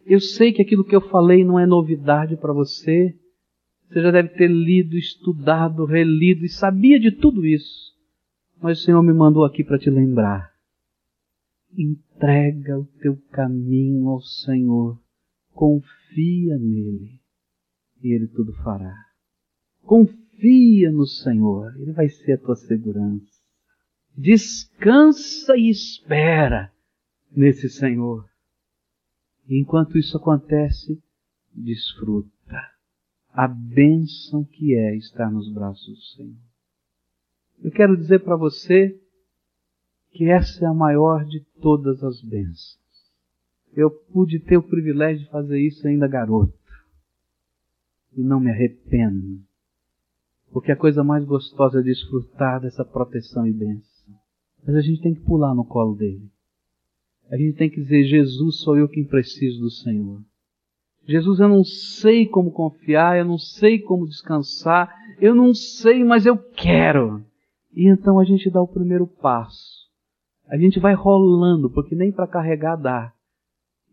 Eu 0.09 0.19
sei 0.19 0.51
que 0.51 0.63
aquilo 0.63 0.83
que 0.83 0.95
eu 0.95 1.01
falei 1.01 1.43
não 1.43 1.59
é 1.59 1.67
novidade 1.67 2.35
para 2.35 2.51
você. 2.51 3.15
Você 3.87 4.01
já 4.01 4.09
deve 4.09 4.29
ter 4.29 4.49
lido, 4.49 4.97
estudado, 4.97 5.85
relido 5.85 6.43
e 6.43 6.49
sabia 6.49 6.99
de 6.99 7.11
tudo 7.11 7.45
isso. 7.45 7.95
Mas 8.59 8.79
o 8.79 8.83
Senhor 8.83 9.03
me 9.03 9.13
mandou 9.13 9.45
aqui 9.45 9.63
para 9.63 9.77
te 9.77 9.87
lembrar. 9.87 10.51
Entrega 11.77 12.79
o 12.79 12.85
teu 12.99 13.17
caminho 13.31 14.09
ao 14.09 14.19
Senhor, 14.19 14.99
confia 15.53 16.57
nele 16.57 17.19
e 18.01 18.11
ele 18.11 18.27
tudo 18.29 18.51
fará. 18.63 18.95
Confia 19.83 20.91
no 20.91 21.05
Senhor, 21.05 21.71
ele 21.79 21.91
vai 21.91 22.09
ser 22.09 22.33
a 22.33 22.37
tua 22.39 22.55
segurança. 22.55 23.39
Descansa 24.17 25.55
e 25.55 25.69
espera 25.69 26.71
nesse 27.31 27.69
Senhor. 27.69 28.27
E 29.49 29.59
enquanto 29.59 29.97
isso 29.97 30.15
acontece, 30.15 31.01
desfruta 31.51 32.55
a 33.33 33.47
bênção 33.47 34.43
que 34.43 34.75
é 34.75 34.95
estar 34.95 35.31
nos 35.31 35.51
braços 35.51 35.87
do 35.87 36.01
Senhor. 36.15 36.37
Eu 37.63 37.71
quero 37.71 37.97
dizer 37.97 38.19
para 38.19 38.35
você 38.35 39.01
que 40.11 40.25
essa 40.25 40.63
é 40.63 40.67
a 40.67 40.73
maior 40.73 41.25
de 41.25 41.39
todas 41.59 42.03
as 42.03 42.21
bênçãos. 42.21 42.79
Eu 43.73 43.89
pude 43.89 44.39
ter 44.39 44.57
o 44.57 44.63
privilégio 44.63 45.25
de 45.25 45.31
fazer 45.31 45.59
isso 45.59 45.87
ainda 45.87 46.07
garoto. 46.07 46.53
E 48.15 48.21
não 48.21 48.39
me 48.39 48.51
arrependo. 48.51 49.41
Porque 50.51 50.71
a 50.71 50.75
coisa 50.75 51.03
mais 51.03 51.25
gostosa 51.25 51.79
é 51.79 51.83
desfrutar 51.83 52.61
dessa 52.61 52.85
proteção 52.85 53.47
e 53.47 53.53
bênção. 53.53 54.13
Mas 54.65 54.75
a 54.75 54.81
gente 54.81 55.01
tem 55.01 55.13
que 55.13 55.21
pular 55.21 55.55
no 55.55 55.65
colo 55.65 55.95
dele. 55.95 56.29
A 57.31 57.37
gente 57.37 57.57
tem 57.57 57.69
que 57.69 57.81
dizer: 57.81 58.03
Jesus, 58.05 58.61
sou 58.61 58.77
eu 58.77 58.87
quem 58.87 59.05
preciso 59.05 59.59
do 59.61 59.69
Senhor. 59.69 60.21
Jesus, 61.07 61.39
eu 61.39 61.49
não 61.49 61.63
sei 61.63 62.27
como 62.27 62.51
confiar, 62.51 63.17
eu 63.17 63.25
não 63.25 63.37
sei 63.37 63.79
como 63.79 64.07
descansar, 64.07 64.93
eu 65.19 65.33
não 65.33 65.53
sei, 65.53 66.03
mas 66.03 66.25
eu 66.25 66.37
quero. 66.37 67.23
E 67.73 67.89
então 67.89 68.19
a 68.19 68.23
gente 68.23 68.49
dá 68.49 68.61
o 68.61 68.67
primeiro 68.67 69.07
passo 69.07 69.79
a 70.49 70.57
gente 70.57 70.79
vai 70.79 70.95
rolando, 70.95 71.69
porque 71.69 71.95
nem 71.95 72.11
para 72.11 72.27
carregar 72.27 72.75
dá. 72.75 73.13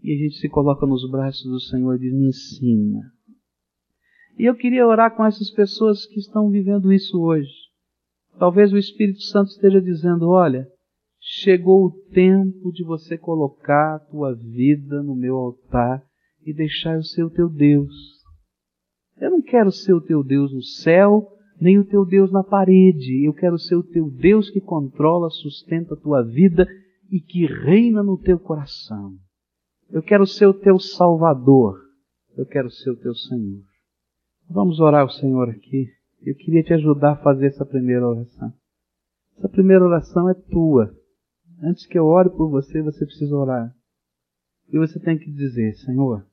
E 0.03 0.13
a 0.13 0.17
gente 0.17 0.37
se 0.37 0.49
coloca 0.49 0.87
nos 0.87 1.09
braços 1.11 1.45
do 1.45 1.61
Senhor 1.61 1.95
e 1.97 1.99
diz: 1.99 2.13
Me 2.13 2.29
ensina. 2.29 3.13
E 4.39 4.45
eu 4.45 4.55
queria 4.55 4.87
orar 4.87 5.15
com 5.15 5.25
essas 5.25 5.51
pessoas 5.51 6.07
que 6.07 6.19
estão 6.19 6.51
vivendo 6.51 6.93
isso 6.93 7.21
hoje. 7.21 7.53
Talvez 8.39 8.73
o 8.73 8.79
Espírito 8.79 9.21
Santo 9.23 9.51
esteja 9.51 9.83
dizendo: 9.83 10.31
Olha, 10.31 10.67
chegou 11.29 11.87
o 11.87 11.91
tempo 12.13 12.71
de 12.71 12.85
você 12.85 13.19
colocar 13.19 13.97
a 13.97 13.99
tua 13.99 14.33
vida 14.33 15.03
no 15.03 15.17
meu 15.17 15.37
altar 15.37 16.01
e 16.45 16.55
deixar 16.55 16.95
eu 16.95 17.03
ser 17.03 17.25
o 17.25 17.31
teu 17.31 17.49
Deus. 17.49 17.93
Eu 19.19 19.33
não 19.33 19.43
quero 19.43 19.73
ser 19.73 19.93
o 19.93 20.01
teu 20.01 20.23
Deus 20.23 20.55
no 20.55 20.63
céu, 20.63 21.27
nem 21.61 21.81
o 21.81 21.85
teu 21.85 22.05
Deus 22.05 22.31
na 22.31 22.45
parede. 22.45 23.25
Eu 23.25 23.35
quero 23.35 23.59
ser 23.59 23.75
o 23.75 23.83
teu 23.83 24.09
Deus 24.09 24.49
que 24.51 24.61
controla, 24.61 25.29
sustenta 25.29 25.95
a 25.95 25.97
tua 25.97 26.23
vida 26.23 26.65
e 27.11 27.21
que 27.21 27.45
reina 27.45 28.05
no 28.05 28.17
teu 28.17 28.39
coração. 28.39 29.17
Eu 29.91 30.03
quero 30.03 30.27
ser 30.29 30.47
o 30.47 30.55
teu 30.55 30.79
Salvador. 30.79 31.81
Eu 32.37 32.47
quero 32.47 32.71
ser 32.71 32.91
o 32.91 32.97
teu 32.97 33.15
Senhor. 33.15 33.65
Vamos 34.49 34.79
orar 34.79 35.03
ao 35.03 35.11
Senhor 35.11 35.49
aqui. 35.49 35.89
Eu 36.23 36.37
queria 36.37 36.63
te 36.63 36.73
ajudar 36.73 37.13
a 37.13 37.23
fazer 37.23 37.47
essa 37.47 37.67
primeira 37.67 38.07
oração. 38.07 38.53
Essa 39.39 39.49
primeira 39.49 39.85
oração 39.85 40.31
é 40.31 40.35
tua. 40.35 40.96
Antes 41.63 41.87
que 41.87 41.99
eu 41.99 42.05
ore 42.07 42.31
por 42.31 42.51
você, 42.51 42.83
você 42.83 43.05
precisa 43.05 43.35
orar. 43.35 43.75
E 44.69 44.79
você 44.79 44.99
tem 44.99 45.19
que 45.19 45.31
dizer: 45.31 45.75
Senhor, 45.77 46.27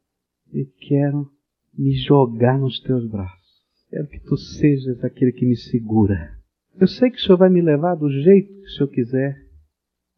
eu 0.52 0.66
quero 0.88 1.32
me 1.74 1.94
jogar 1.94 2.60
nos 2.60 2.80
teus 2.80 3.10
braços. 3.10 3.64
Quero 3.90 4.08
que 4.08 4.20
tu 4.20 4.36
sejas 4.38 5.04
aquele 5.04 5.32
que 5.32 5.46
me 5.46 5.56
segura. 5.56 6.38
Eu 6.80 6.88
sei 6.88 7.10
que 7.10 7.18
o 7.18 7.20
Senhor 7.20 7.38
vai 7.38 7.50
me 7.50 7.62
levar 7.62 7.96
do 7.96 8.10
jeito 8.10 8.54
que 8.54 8.66
o 8.66 8.70
Senhor 8.70 8.90
quiser, 8.90 9.48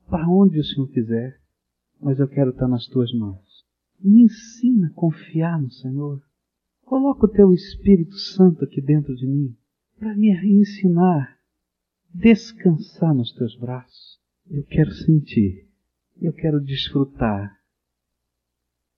para 0.10 0.28
onde 0.30 0.60
o 0.60 0.64
Senhor 0.64 0.88
quiser, 0.90 1.40
mas 2.00 2.20
eu 2.20 2.28
quero 2.28 2.52
estar 2.52 2.68
nas 2.68 2.88
tuas 2.88 3.12
mãos. 3.14 3.66
Me 4.00 4.24
ensina 4.24 4.88
a 4.88 4.94
confiar 4.94 5.62
no 5.62 5.70
Senhor. 5.72 6.22
Coloca 6.84 7.26
o 7.26 7.30
teu 7.30 7.52
Espírito 7.52 8.16
Santo 8.16 8.64
aqui 8.64 8.82
dentro 8.82 9.16
de 9.16 9.28
mim 9.28 9.56
para 9.98 10.16
me 10.16 10.30
ensinar, 10.60 11.38
descansar 12.14 13.14
nos 13.14 13.34
teus 13.34 13.58
braços. 13.58 14.15
Eu 14.48 14.64
quero 14.66 14.92
sentir, 14.92 15.68
eu 16.22 16.32
quero 16.32 16.62
desfrutar 16.62 17.60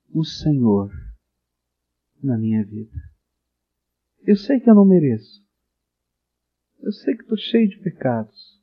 o 0.10 0.24
Senhor 0.24 0.92
na 2.22 2.38
minha 2.38 2.66
vida. 2.66 2.98
Eu 4.24 4.36
sei 4.36 4.60
que 4.60 4.70
eu 4.70 4.76
não 4.76 4.86
mereço. 4.86 5.46
Eu 6.80 6.92
sei 6.92 7.16
que 7.16 7.22
estou 7.22 7.38
cheio 7.38 7.70
de 7.70 7.80
pecados. 7.80 8.62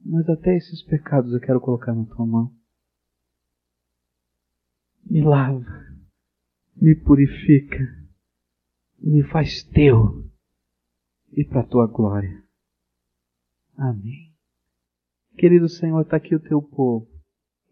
Mas 0.00 0.28
até 0.28 0.54
esses 0.56 0.82
pecados 0.82 1.32
eu 1.32 1.40
quero 1.40 1.60
colocar 1.60 1.94
na 1.94 2.04
tua 2.04 2.26
mão. 2.26 2.54
Me 5.04 5.22
lava, 5.22 5.64
me 6.76 6.94
purifica, 6.94 7.78
me 8.98 9.22
faz 9.30 9.62
teu 9.64 10.30
e 11.32 11.44
para 11.44 11.66
tua 11.66 11.86
glória. 11.86 12.44
Amém. 13.76 14.35
Querido 15.36 15.68
Senhor, 15.68 16.00
está 16.00 16.16
aqui 16.16 16.34
o 16.34 16.40
teu 16.40 16.62
povo. 16.62 17.06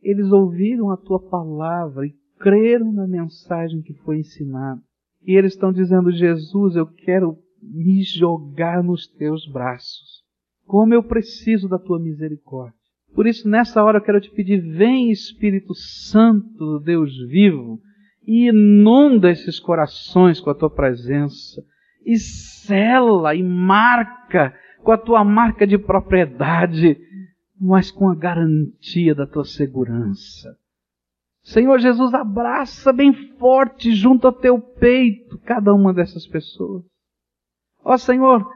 Eles 0.02 0.30
ouviram 0.30 0.90
a 0.90 0.96
tua 0.96 1.18
palavra 1.18 2.06
e 2.06 2.14
creram 2.38 2.92
na 2.92 3.06
mensagem 3.06 3.80
que 3.80 3.94
foi 3.94 4.18
ensinada. 4.18 4.80
E 5.26 5.36
eles 5.36 5.54
estão 5.54 5.72
dizendo: 5.72 6.12
Jesus, 6.12 6.76
eu 6.76 6.86
quero 6.86 7.38
me 7.62 8.02
jogar 8.02 8.82
nos 8.82 9.06
teus 9.06 9.50
braços. 9.50 10.22
Como 10.66 10.92
eu 10.92 11.02
preciso 11.02 11.68
da 11.68 11.78
tua 11.78 11.98
misericórdia. 11.98 12.78
Por 13.14 13.26
isso, 13.26 13.48
nessa 13.48 13.82
hora, 13.82 13.98
eu 13.98 14.02
quero 14.02 14.20
te 14.20 14.30
pedir: 14.30 14.60
vem 14.60 15.10
Espírito 15.10 15.74
Santo, 15.74 16.80
Deus 16.80 17.16
vivo, 17.28 17.80
e 18.26 18.48
inunda 18.48 19.30
esses 19.30 19.58
corações 19.58 20.40
com 20.40 20.50
a 20.50 20.54
tua 20.54 20.70
presença, 20.70 21.62
e 22.04 22.18
sela 22.18 23.34
e 23.34 23.42
marca 23.42 24.54
com 24.82 24.92
a 24.92 24.98
tua 24.98 25.24
marca 25.24 25.66
de 25.66 25.78
propriedade, 25.78 26.98
mas 27.64 27.90
com 27.90 28.10
a 28.10 28.14
garantia 28.14 29.14
da 29.14 29.26
tua 29.26 29.44
segurança. 29.44 30.54
Senhor 31.42 31.78
Jesus, 31.78 32.12
abraça 32.12 32.92
bem 32.92 33.12
forte 33.38 33.94
junto 33.94 34.26
ao 34.26 34.32
teu 34.34 34.60
peito 34.60 35.38
cada 35.38 35.72
uma 35.72 35.92
dessas 35.94 36.26
pessoas. 36.26 36.84
Ó 37.82 37.96
Senhor, 37.96 38.46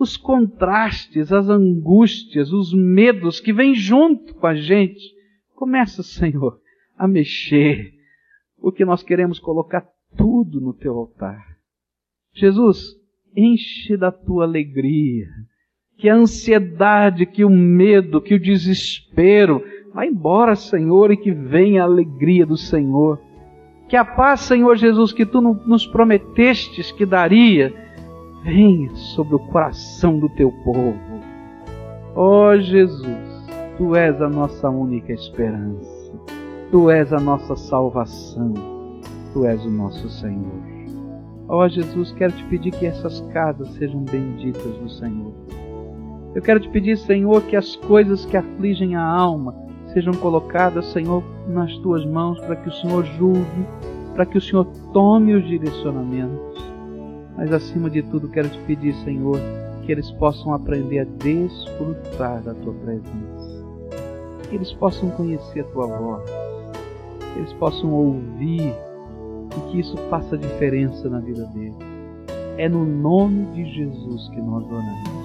os 0.00 0.16
contrastes, 0.16 1.30
as 1.30 1.46
angústias, 1.48 2.52
os 2.52 2.72
medos 2.72 3.38
que 3.38 3.52
vêm 3.52 3.74
junto 3.74 4.34
com 4.34 4.46
a 4.46 4.54
gente, 4.54 5.12
começa, 5.54 6.02
Senhor, 6.02 6.58
a 6.96 7.06
mexer, 7.06 7.92
porque 8.58 8.82
nós 8.84 9.02
queremos 9.02 9.38
colocar 9.38 9.86
tudo 10.16 10.58
no 10.58 10.72
teu 10.72 10.96
altar. 10.96 11.58
Jesus, 12.32 12.96
enche 13.36 13.94
da 13.94 14.10
tua 14.10 14.44
alegria, 14.44 15.28
que 15.96 16.08
a 16.08 16.14
ansiedade, 16.14 17.26
que 17.26 17.44
o 17.44 17.50
medo, 17.50 18.20
que 18.20 18.34
o 18.34 18.40
desespero, 18.40 19.62
Vai 19.94 20.08
embora, 20.08 20.56
Senhor, 20.56 21.12
e 21.12 21.16
que 21.16 21.30
venha 21.30 21.82
a 21.82 21.84
alegria 21.84 22.44
do 22.44 22.56
Senhor. 22.56 23.20
Que 23.88 23.96
a 23.96 24.04
paz, 24.04 24.40
Senhor 24.40 24.76
Jesus, 24.76 25.12
que 25.12 25.24
tu 25.24 25.40
nos 25.40 25.86
prometestes 25.86 26.90
que 26.90 27.06
daria, 27.06 27.72
venha 28.42 28.92
sobre 28.96 29.36
o 29.36 29.38
coração 29.38 30.18
do 30.18 30.28
teu 30.30 30.50
povo. 30.64 31.20
Ó 32.16 32.48
oh, 32.48 32.58
Jesus, 32.58 33.46
tu 33.78 33.94
és 33.94 34.20
a 34.20 34.28
nossa 34.28 34.68
única 34.68 35.12
esperança. 35.12 36.12
Tu 36.72 36.90
és 36.90 37.12
a 37.12 37.20
nossa 37.20 37.54
salvação, 37.54 38.52
Tu 39.32 39.44
és 39.44 39.64
o 39.64 39.70
nosso 39.70 40.08
Senhor. 40.08 40.60
Ó 41.48 41.64
oh, 41.64 41.68
Jesus, 41.68 42.10
quero 42.14 42.32
te 42.32 42.42
pedir 42.46 42.72
que 42.72 42.86
essas 42.86 43.20
casas 43.32 43.68
sejam 43.74 44.00
benditas 44.02 44.76
do 44.78 44.88
Senhor. 44.88 45.32
Eu 46.34 46.42
quero 46.42 46.58
te 46.58 46.68
pedir, 46.68 46.98
Senhor, 46.98 47.42
que 47.42 47.54
as 47.54 47.76
coisas 47.76 48.24
que 48.24 48.36
afligem 48.36 48.96
a 48.96 49.04
alma 49.04 49.54
sejam 49.92 50.12
colocadas, 50.14 50.86
Senhor, 50.86 51.22
nas 51.48 51.72
tuas 51.78 52.04
mãos, 52.04 52.40
para 52.40 52.56
que 52.56 52.68
o 52.68 52.72
Senhor 52.72 53.04
julgue, 53.04 53.66
para 54.14 54.26
que 54.26 54.36
o 54.36 54.40
Senhor 54.40 54.66
tome 54.92 55.32
os 55.34 55.46
direcionamentos. 55.46 56.74
Mas 57.36 57.52
acima 57.52 57.88
de 57.88 58.02
tudo, 58.02 58.28
quero 58.28 58.48
te 58.48 58.58
pedir, 58.66 58.92
Senhor, 59.04 59.38
que 59.82 59.92
eles 59.92 60.10
possam 60.12 60.52
aprender 60.52 61.00
a 61.00 61.04
desfrutar 61.04 62.42
da 62.42 62.52
tua 62.54 62.72
presença, 62.74 63.64
que 64.48 64.56
eles 64.56 64.72
possam 64.72 65.10
conhecer 65.10 65.60
a 65.60 65.64
tua 65.64 65.86
voz, 65.86 66.24
que 67.32 67.38
eles 67.38 67.52
possam 67.54 67.92
ouvir 67.92 68.74
e 69.56 69.70
que 69.70 69.78
isso 69.78 69.96
faça 70.10 70.36
diferença 70.36 71.08
na 71.08 71.20
vida 71.20 71.44
deles. 71.46 71.76
É 72.56 72.68
no 72.68 72.84
nome 72.84 73.46
de 73.52 73.64
Jesus 73.72 74.28
que 74.30 74.40
nós 74.40 74.64
oramos. 74.64 75.23